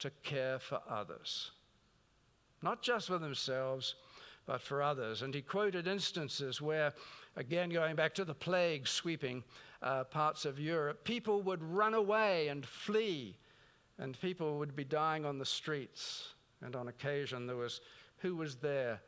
to 0.00 0.10
care 0.22 0.58
for 0.58 0.80
others. 0.88 1.52
Not 2.62 2.82
just 2.82 3.06
for 3.06 3.18
themselves, 3.18 3.94
but 4.44 4.60
for 4.60 4.82
others. 4.82 5.22
And 5.22 5.34
he 5.34 5.40
quoted 5.40 5.88
instances 5.88 6.60
where, 6.60 6.92
again, 7.36 7.70
going 7.70 7.96
back 7.96 8.14
to 8.16 8.24
the 8.24 8.34
plague 8.34 8.86
sweeping 8.86 9.42
uh, 9.80 10.04
parts 10.04 10.44
of 10.44 10.60
Europe, 10.60 11.04
people 11.04 11.40
would 11.42 11.62
run 11.62 11.94
away 11.94 12.48
and 12.48 12.66
flee, 12.66 13.38
and 13.98 14.20
people 14.20 14.58
would 14.58 14.76
be 14.76 14.84
dying 14.84 15.24
on 15.24 15.38
the 15.38 15.46
streets. 15.46 16.34
And 16.60 16.76
on 16.76 16.88
occasion, 16.88 17.46
there 17.46 17.56
was 17.56 17.80
who 18.18 18.36
was 18.36 18.56
there 18.56 19.00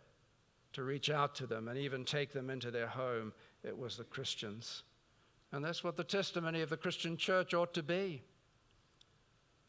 to 0.73 0.83
reach 0.83 1.11
out 1.11 1.35
to 1.37 1.47
them 1.47 1.69
and 1.69 1.79
even 1.79 2.05
take 2.05 2.33
them 2.33 2.51
into 2.51 2.71
their 2.71 2.87
home? 2.87 3.33
It 3.65 3.77
was 3.77 3.97
the 3.97 4.05
Christians. 4.05 4.83
And 5.53 5.65
that's 5.65 5.83
what 5.83 5.97
the 5.97 6.05
testimony 6.05 6.61
of 6.61 6.71
the 6.71 6.77
Christian 6.77 7.17
church 7.17 7.55
ought 7.55 7.73
to 7.75 7.83
be. 7.83 8.23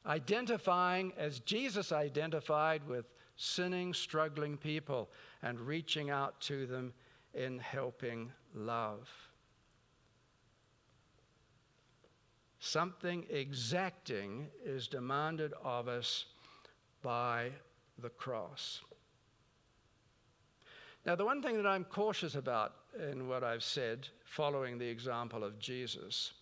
Identifying 0.06 1.14
as 1.18 1.40
Jesus 1.40 1.92
identified 1.92 2.88
with 2.88 3.06
sinning, 3.36 3.94
struggling 3.94 4.58
people 4.58 5.10
and 5.42 5.60
reaching 5.60 6.10
out 6.10 6.40
to 6.42 6.66
them 6.66 6.94
in 7.34 7.60
helping 7.60 8.32
love. 8.54 9.10
Something 12.60 13.26
exacting 13.30 14.48
is 14.66 14.88
demanded 14.88 15.54
of 15.64 15.88
us 15.88 16.26
by 17.02 17.52
the 17.98 18.10
cross. 18.10 18.82
Now, 21.10 21.16
the 21.16 21.26
one 21.26 21.42
thing 21.42 21.58
that 21.58 21.66
I'm 21.66 21.86
cautious 21.86 22.36
about 22.36 22.76
in 23.12 23.28
what 23.28 23.44
I've 23.44 23.64
said, 23.64 24.08
following 24.26 24.78
the 24.78 24.88
example 24.88 25.44
of 25.44 25.58
Jesus, 25.58 26.34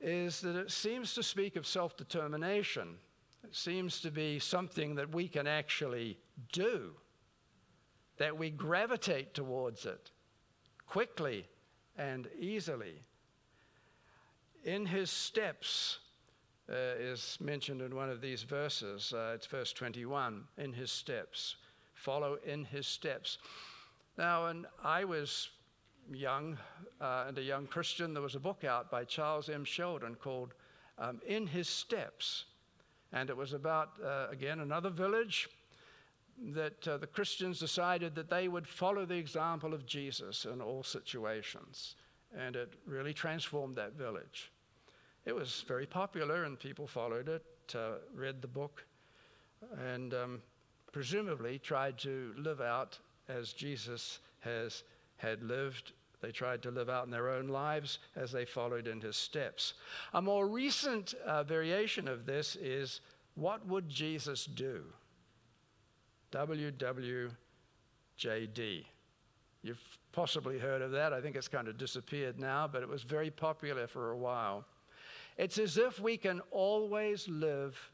is 0.00 0.40
that 0.40 0.56
it 0.56 0.72
seems 0.72 1.14
to 1.14 1.22
speak 1.22 1.54
of 1.54 1.64
self 1.64 1.96
determination. 1.96 2.96
It 3.44 3.54
seems 3.54 4.00
to 4.00 4.10
be 4.10 4.40
something 4.40 4.96
that 4.96 5.14
we 5.14 5.28
can 5.28 5.46
actually 5.46 6.18
do, 6.52 6.94
that 8.16 8.36
we 8.36 8.50
gravitate 8.50 9.32
towards 9.32 9.86
it 9.86 10.10
quickly 10.88 11.46
and 11.96 12.26
easily. 12.36 13.00
In 14.64 14.86
his 14.86 15.08
steps, 15.08 16.00
uh, 16.68 16.98
is 16.98 17.38
mentioned 17.40 17.80
in 17.80 17.94
one 17.94 18.10
of 18.10 18.20
these 18.20 18.42
verses. 18.42 19.12
Uh, 19.12 19.34
it's 19.36 19.46
verse 19.46 19.72
21 19.72 20.42
in 20.58 20.72
his 20.72 20.90
steps 20.90 21.54
follow 22.06 22.38
in 22.46 22.64
his 22.64 22.86
steps. 22.86 23.38
Now, 24.16 24.46
when 24.46 24.64
I 24.84 25.02
was 25.02 25.48
young 26.12 26.56
uh, 27.00 27.24
and 27.26 27.36
a 27.36 27.42
young 27.42 27.66
Christian, 27.66 28.14
there 28.14 28.22
was 28.22 28.36
a 28.36 28.40
book 28.40 28.62
out 28.62 28.92
by 28.92 29.02
Charles 29.04 29.48
M. 29.48 29.64
Sheldon 29.64 30.14
called 30.14 30.54
um, 30.98 31.20
In 31.26 31.48
His 31.48 31.68
Steps. 31.68 32.44
And 33.12 33.28
it 33.28 33.36
was 33.36 33.54
about, 33.54 33.88
uh, 34.04 34.28
again, 34.30 34.60
another 34.60 34.88
village 34.88 35.48
that 36.54 36.86
uh, 36.86 36.96
the 36.98 37.08
Christians 37.08 37.58
decided 37.58 38.14
that 38.14 38.30
they 38.30 38.46
would 38.46 38.68
follow 38.68 39.04
the 39.04 39.16
example 39.16 39.74
of 39.74 39.84
Jesus 39.84 40.44
in 40.44 40.60
all 40.60 40.84
situations. 40.84 41.96
And 42.38 42.54
it 42.54 42.74
really 42.86 43.14
transformed 43.14 43.74
that 43.76 43.94
village. 43.94 44.52
It 45.24 45.34
was 45.34 45.64
very 45.66 45.86
popular, 45.86 46.44
and 46.44 46.56
people 46.56 46.86
followed 46.86 47.28
it, 47.28 47.74
uh, 47.74 47.98
read 48.14 48.42
the 48.42 48.48
book. 48.48 48.86
And 49.92 50.14
um, 50.14 50.42
presumably 50.96 51.58
tried 51.58 51.98
to 51.98 52.32
live 52.38 52.62
out 52.62 52.98
as 53.28 53.52
Jesus 53.52 54.20
has 54.40 54.82
had 55.18 55.42
lived. 55.42 55.92
They 56.22 56.32
tried 56.32 56.62
to 56.62 56.70
live 56.70 56.88
out 56.88 57.04
in 57.04 57.10
their 57.10 57.28
own 57.28 57.48
lives 57.48 57.98
as 58.16 58.32
they 58.32 58.46
followed 58.46 58.88
in 58.88 59.02
his 59.02 59.14
steps. 59.14 59.74
A 60.14 60.22
more 60.22 60.48
recent 60.48 61.12
uh, 61.26 61.42
variation 61.42 62.08
of 62.08 62.24
this 62.24 62.56
is 62.56 63.02
what 63.34 63.66
would 63.66 63.90
Jesus 63.90 64.46
do? 64.46 64.84
WWJD. 66.32 67.34
You've 69.62 69.98
possibly 70.12 70.58
heard 70.58 70.80
of 70.80 70.92
that. 70.92 71.12
I 71.12 71.20
think 71.20 71.36
it's 71.36 71.46
kind 71.46 71.68
of 71.68 71.76
disappeared 71.76 72.40
now, 72.40 72.66
but 72.66 72.82
it 72.82 72.88
was 72.88 73.02
very 73.02 73.30
popular 73.30 73.86
for 73.86 74.12
a 74.12 74.16
while. 74.16 74.64
It's 75.36 75.58
as 75.58 75.76
if 75.76 76.00
we 76.00 76.16
can 76.16 76.40
always 76.50 77.28
live 77.28 77.90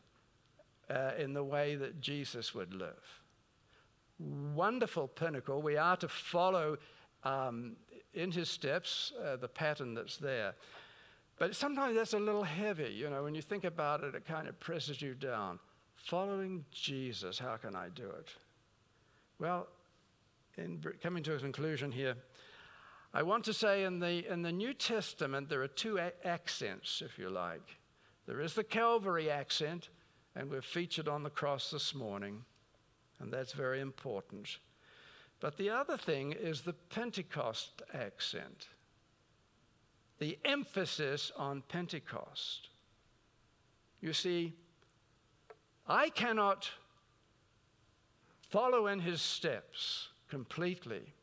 uh, 0.92 1.12
in 1.18 1.33
the 1.33 1.44
way 1.44 1.76
that 1.76 2.00
Jesus 2.00 2.55
would 2.55 2.74
live. 2.74 3.20
Wonderful 4.18 5.09
pinnacle. 5.09 5.62
We 5.62 5.76
are 5.76 5.96
to 5.96 6.09
follow 6.09 6.76
um, 7.24 7.76
in 8.14 8.31
his 8.31 8.48
steps 8.48 9.12
uh, 9.24 9.37
the 9.37 9.48
pattern 9.48 9.94
that's 9.94 10.16
there. 10.16 10.55
But 11.38 11.57
sometimes 11.57 11.96
that's 11.96 12.12
a 12.12 12.18
little 12.18 12.44
heavy. 12.44 12.92
You 12.92 13.11
know, 13.11 13.22
when 13.22 13.35
you 13.35 13.42
think 13.42 13.64
about 13.64 14.05
it, 14.05 14.14
it 14.14 14.26
kind 14.26 14.48
of 14.48 14.61
presses 14.61 15.00
you 15.00 15.14
down. 15.14 15.59
Following 15.96 16.64
Jesus, 16.70 17.38
how 17.38 17.57
can 17.57 17.74
I 17.74 17.88
do 17.88 18.09
it? 18.11 18.28
Well, 19.38 19.66
in 20.57 20.85
coming 21.02 21.22
to 21.24 21.35
a 21.35 21.38
conclusion 21.38 21.90
here, 21.90 22.16
I 23.14 23.22
want 23.22 23.44
to 23.44 23.52
say 23.52 23.85
in 23.85 23.98
the, 23.98 24.31
in 24.31 24.42
the 24.42 24.52
New 24.52 24.74
Testament, 24.74 25.48
there 25.48 25.62
are 25.62 25.68
two 25.68 25.98
a- 25.98 26.12
accents, 26.24 27.02
if 27.05 27.18
you 27.18 27.28
like. 27.28 27.78
There 28.26 28.40
is 28.40 28.55
the 28.55 28.64
Calvary 28.64 29.31
accent, 29.31 29.88
and 30.35 30.51
we're 30.51 30.62
featured 30.62 31.09
on 31.09 31.23
the 31.23 31.31
cross 31.31 31.71
this 31.71 31.95
morning, 31.95 32.45
and 33.21 33.33
that's 33.33 33.53
very 33.53 33.81
important. 33.81 34.59
But 35.40 35.57
the 35.57 35.71
other 35.71 35.97
thing 35.97 36.33
is 36.33 36.61
the 36.61 36.73
Pentecost 36.73 37.83
accent, 37.92 38.68
the 40.18 40.38
emphasis 40.45 41.33
on 41.37 41.62
Pentecost. 41.68 42.68
You 44.01 44.12
see, 44.12 44.55
I 45.87 46.11
cannot 46.11 46.71
follow 48.49 48.87
in 48.87 49.01
his 49.01 49.21
steps 49.21 50.09
completely. 50.29 51.14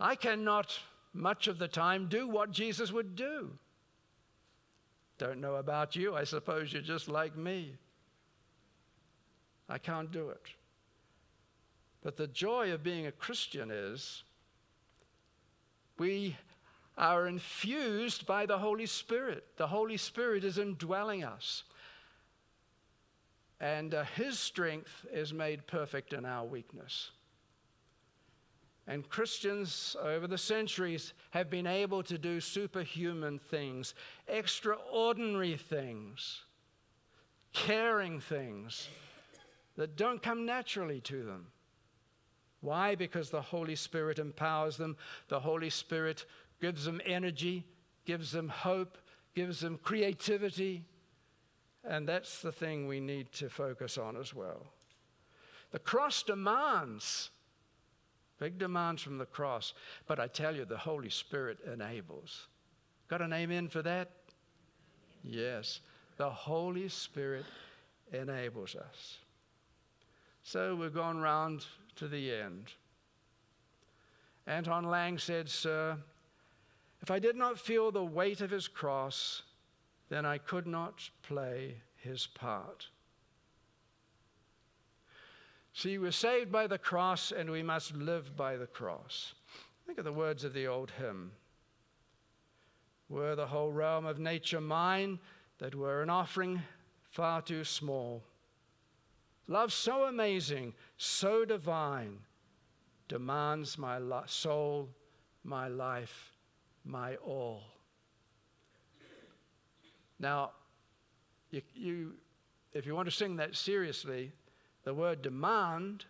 I 0.00 0.14
cannot, 0.14 0.78
much 1.12 1.46
of 1.46 1.58
the 1.58 1.68
time, 1.68 2.08
do 2.08 2.28
what 2.28 2.50
Jesus 2.50 2.92
would 2.92 3.14
do. 3.14 3.50
Don't 5.18 5.40
know 5.40 5.56
about 5.56 5.94
you. 5.94 6.14
I 6.14 6.24
suppose 6.24 6.72
you're 6.72 6.82
just 6.82 7.08
like 7.08 7.36
me. 7.36 7.76
I 9.68 9.78
can't 9.78 10.10
do 10.10 10.28
it. 10.28 10.42
But 12.02 12.16
the 12.16 12.26
joy 12.26 12.72
of 12.72 12.82
being 12.82 13.06
a 13.06 13.12
Christian 13.12 13.70
is 13.70 14.24
we 15.98 16.36
are 16.98 17.26
infused 17.26 18.26
by 18.26 18.46
the 18.46 18.58
Holy 18.58 18.86
Spirit. 18.86 19.44
The 19.56 19.68
Holy 19.68 19.96
Spirit 19.96 20.44
is 20.44 20.58
indwelling 20.58 21.24
us. 21.24 21.64
And 23.60 23.94
uh, 23.94 24.04
His 24.16 24.38
strength 24.38 25.06
is 25.12 25.32
made 25.32 25.66
perfect 25.66 26.12
in 26.12 26.24
our 26.24 26.44
weakness. 26.44 27.10
And 28.86 29.08
Christians 29.08 29.96
over 30.02 30.26
the 30.26 30.36
centuries 30.36 31.14
have 31.30 31.48
been 31.48 31.66
able 31.66 32.02
to 32.02 32.18
do 32.18 32.38
superhuman 32.38 33.38
things, 33.38 33.94
extraordinary 34.28 35.56
things, 35.56 36.42
caring 37.54 38.20
things 38.20 38.88
that 39.76 39.96
don't 39.96 40.22
come 40.22 40.46
naturally 40.46 41.00
to 41.02 41.24
them. 41.24 41.46
Why? 42.60 42.94
Because 42.94 43.30
the 43.30 43.42
Holy 43.42 43.76
Spirit 43.76 44.18
empowers 44.18 44.76
them, 44.76 44.96
the 45.28 45.40
Holy 45.40 45.70
Spirit 45.70 46.24
gives 46.60 46.84
them 46.86 47.00
energy, 47.04 47.66
gives 48.06 48.32
them 48.32 48.48
hope, 48.48 48.96
gives 49.34 49.60
them 49.60 49.78
creativity. 49.82 50.84
And 51.84 52.08
that's 52.08 52.40
the 52.40 52.52
thing 52.52 52.86
we 52.86 53.00
need 53.00 53.32
to 53.32 53.50
focus 53.50 53.98
on 53.98 54.16
as 54.16 54.32
well. 54.32 54.66
The 55.72 55.78
cross 55.78 56.22
demands, 56.22 57.30
big 58.38 58.58
demands 58.58 59.02
from 59.02 59.18
the 59.18 59.26
cross, 59.26 59.74
but 60.06 60.18
I 60.18 60.28
tell 60.28 60.56
you, 60.56 60.64
the 60.64 60.78
Holy 60.78 61.10
Spirit 61.10 61.58
enables. 61.70 62.46
Got 63.08 63.20
an 63.20 63.32
amen 63.32 63.68
for 63.68 63.82
that? 63.82 64.10
Yes. 65.22 65.80
The 66.16 66.30
Holy 66.30 66.88
Spirit 66.88 67.44
enables 68.12 68.76
us. 68.76 69.18
So 70.44 70.76
we've 70.76 70.94
gone 70.94 71.18
round 71.18 71.64
to 71.96 72.06
the 72.06 72.32
end. 72.32 72.72
Anton 74.46 74.84
Lang 74.84 75.18
said, 75.18 75.48
Sir, 75.48 75.96
if 77.00 77.10
I 77.10 77.18
did 77.18 77.34
not 77.34 77.58
feel 77.58 77.90
the 77.90 78.04
weight 78.04 78.42
of 78.42 78.50
his 78.50 78.68
cross, 78.68 79.42
then 80.10 80.26
I 80.26 80.36
could 80.36 80.66
not 80.66 81.08
play 81.22 81.76
his 81.96 82.26
part. 82.26 82.88
See, 85.72 85.96
we're 85.96 86.12
saved 86.12 86.52
by 86.52 86.66
the 86.66 86.78
cross 86.78 87.32
and 87.32 87.50
we 87.50 87.62
must 87.62 87.96
live 87.96 88.36
by 88.36 88.58
the 88.58 88.66
cross. 88.66 89.32
Think 89.86 89.98
of 89.98 90.04
the 90.04 90.12
words 90.12 90.44
of 90.44 90.52
the 90.52 90.66
old 90.66 90.92
hymn. 90.98 91.32
Were 93.08 93.34
the 93.34 93.46
whole 93.46 93.72
realm 93.72 94.04
of 94.04 94.18
nature 94.18 94.60
mine, 94.60 95.18
that 95.58 95.74
were 95.74 96.02
an 96.02 96.10
offering 96.10 96.62
far 97.10 97.40
too 97.40 97.64
small. 97.64 98.22
Love 99.46 99.72
so 99.72 100.04
amazing, 100.04 100.72
so 100.96 101.44
divine, 101.44 102.18
demands 103.08 103.76
my 103.76 104.00
soul, 104.26 104.88
my 105.42 105.68
life, 105.68 106.32
my 106.84 107.16
all. 107.16 107.62
Now, 110.18 110.52
you, 111.50 111.62
you, 111.74 112.12
if 112.72 112.86
you 112.86 112.94
want 112.94 113.08
to 113.08 113.14
sing 113.14 113.36
that 113.36 113.54
seriously, 113.54 114.32
the 114.84 114.94
word 114.94 115.20
demand 115.20 116.06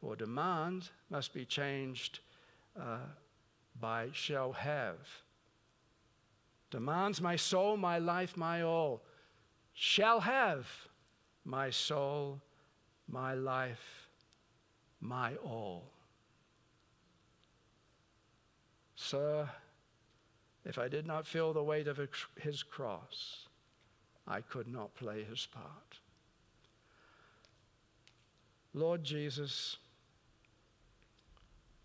or 0.00 0.14
demand 0.14 0.90
must 1.10 1.34
be 1.34 1.44
changed 1.44 2.20
uh, 2.80 2.98
by 3.80 4.08
shall 4.12 4.52
have. 4.52 4.96
Demands 6.70 7.20
my 7.20 7.36
soul, 7.36 7.76
my 7.76 7.98
life, 7.98 8.36
my 8.36 8.62
all. 8.62 9.02
Shall 9.72 10.20
have 10.20 10.66
my 11.44 11.70
soul, 11.70 12.40
my 13.08 13.34
life, 13.34 14.08
my 15.00 15.34
all. 15.36 15.84
Sir, 18.94 19.48
if 20.64 20.78
I 20.78 20.88
did 20.88 21.06
not 21.06 21.26
feel 21.26 21.52
the 21.52 21.62
weight 21.62 21.88
of 21.88 21.98
his 22.40 22.62
cross, 22.62 23.46
I 24.26 24.42
could 24.42 24.68
not 24.68 24.94
play 24.94 25.24
his 25.24 25.46
part. 25.46 26.00
Lord 28.74 29.02
Jesus, 29.02 29.78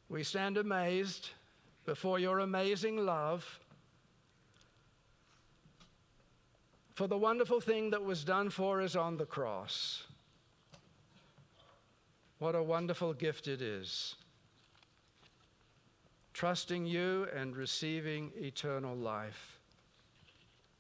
we 0.10 0.24
stand 0.24 0.58
amazed 0.58 1.30
before 1.86 2.20
your 2.20 2.40
amazing 2.40 2.98
love 2.98 3.60
for 6.94 7.08
the 7.08 7.18
wonderful 7.18 7.62
thing 7.62 7.90
that 7.92 8.04
was 8.04 8.24
done 8.24 8.50
for 8.50 8.82
us 8.82 8.96
on 8.96 9.18
the 9.18 9.26
cross. 9.26 10.04
What 12.44 12.56
a 12.56 12.62
wonderful 12.62 13.14
gift 13.14 13.48
it 13.48 13.62
is. 13.62 14.16
Trusting 16.34 16.86
you 16.86 17.26
and 17.34 17.56
receiving 17.56 18.34
eternal 18.36 18.98
life. 18.98 19.60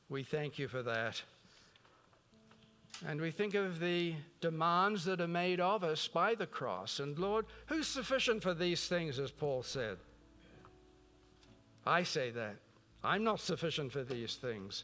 We 0.09 0.23
thank 0.23 0.59
you 0.59 0.67
for 0.67 0.83
that. 0.83 1.23
And 3.07 3.21
we 3.21 3.31
think 3.31 3.53
of 3.53 3.79
the 3.79 4.15
demands 4.41 5.05
that 5.05 5.21
are 5.21 5.27
made 5.29 5.61
of 5.61 5.85
us 5.85 6.05
by 6.05 6.35
the 6.35 6.45
cross. 6.45 6.99
And 6.99 7.17
Lord, 7.17 7.45
who's 7.67 7.87
sufficient 7.87 8.43
for 8.43 8.53
these 8.53 8.85
things, 8.89 9.17
as 9.17 9.31
Paul 9.31 9.63
said? 9.63 9.99
I 11.85 12.03
say 12.03 12.29
that. 12.31 12.57
I'm 13.05 13.23
not 13.23 13.39
sufficient 13.39 13.93
for 13.93 14.03
these 14.03 14.35
things. 14.35 14.83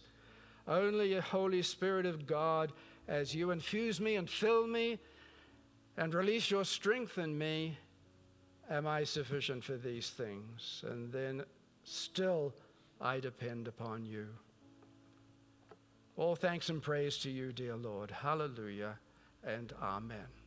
Only 0.65 1.15
a 1.15 1.21
Holy 1.21 1.61
Spirit 1.61 2.05
of 2.05 2.25
God, 2.25 2.71
as 3.05 3.35
you 3.35 3.51
infuse 3.51 3.99
me 3.99 4.15
and 4.15 4.29
fill 4.29 4.65
me 4.65 4.97
and 5.97 6.13
release 6.13 6.49
your 6.49 6.65
strength 6.65 7.17
in 7.17 7.37
me, 7.37 7.77
am 8.69 8.87
I 8.87 9.03
sufficient 9.03 9.63
for 9.63 9.77
these 9.77 10.09
things? 10.09 10.83
And 10.87 11.11
then 11.11 11.43
still 11.83 12.53
I 13.01 13.19
depend 13.19 13.67
upon 13.67 14.05
you. 14.05 14.27
All 16.17 16.35
thanks 16.35 16.69
and 16.69 16.81
praise 16.81 17.17
to 17.19 17.29
you, 17.29 17.53
dear 17.53 17.75
Lord. 17.75 18.11
Hallelujah 18.11 18.99
and 19.43 19.73
amen. 19.81 20.38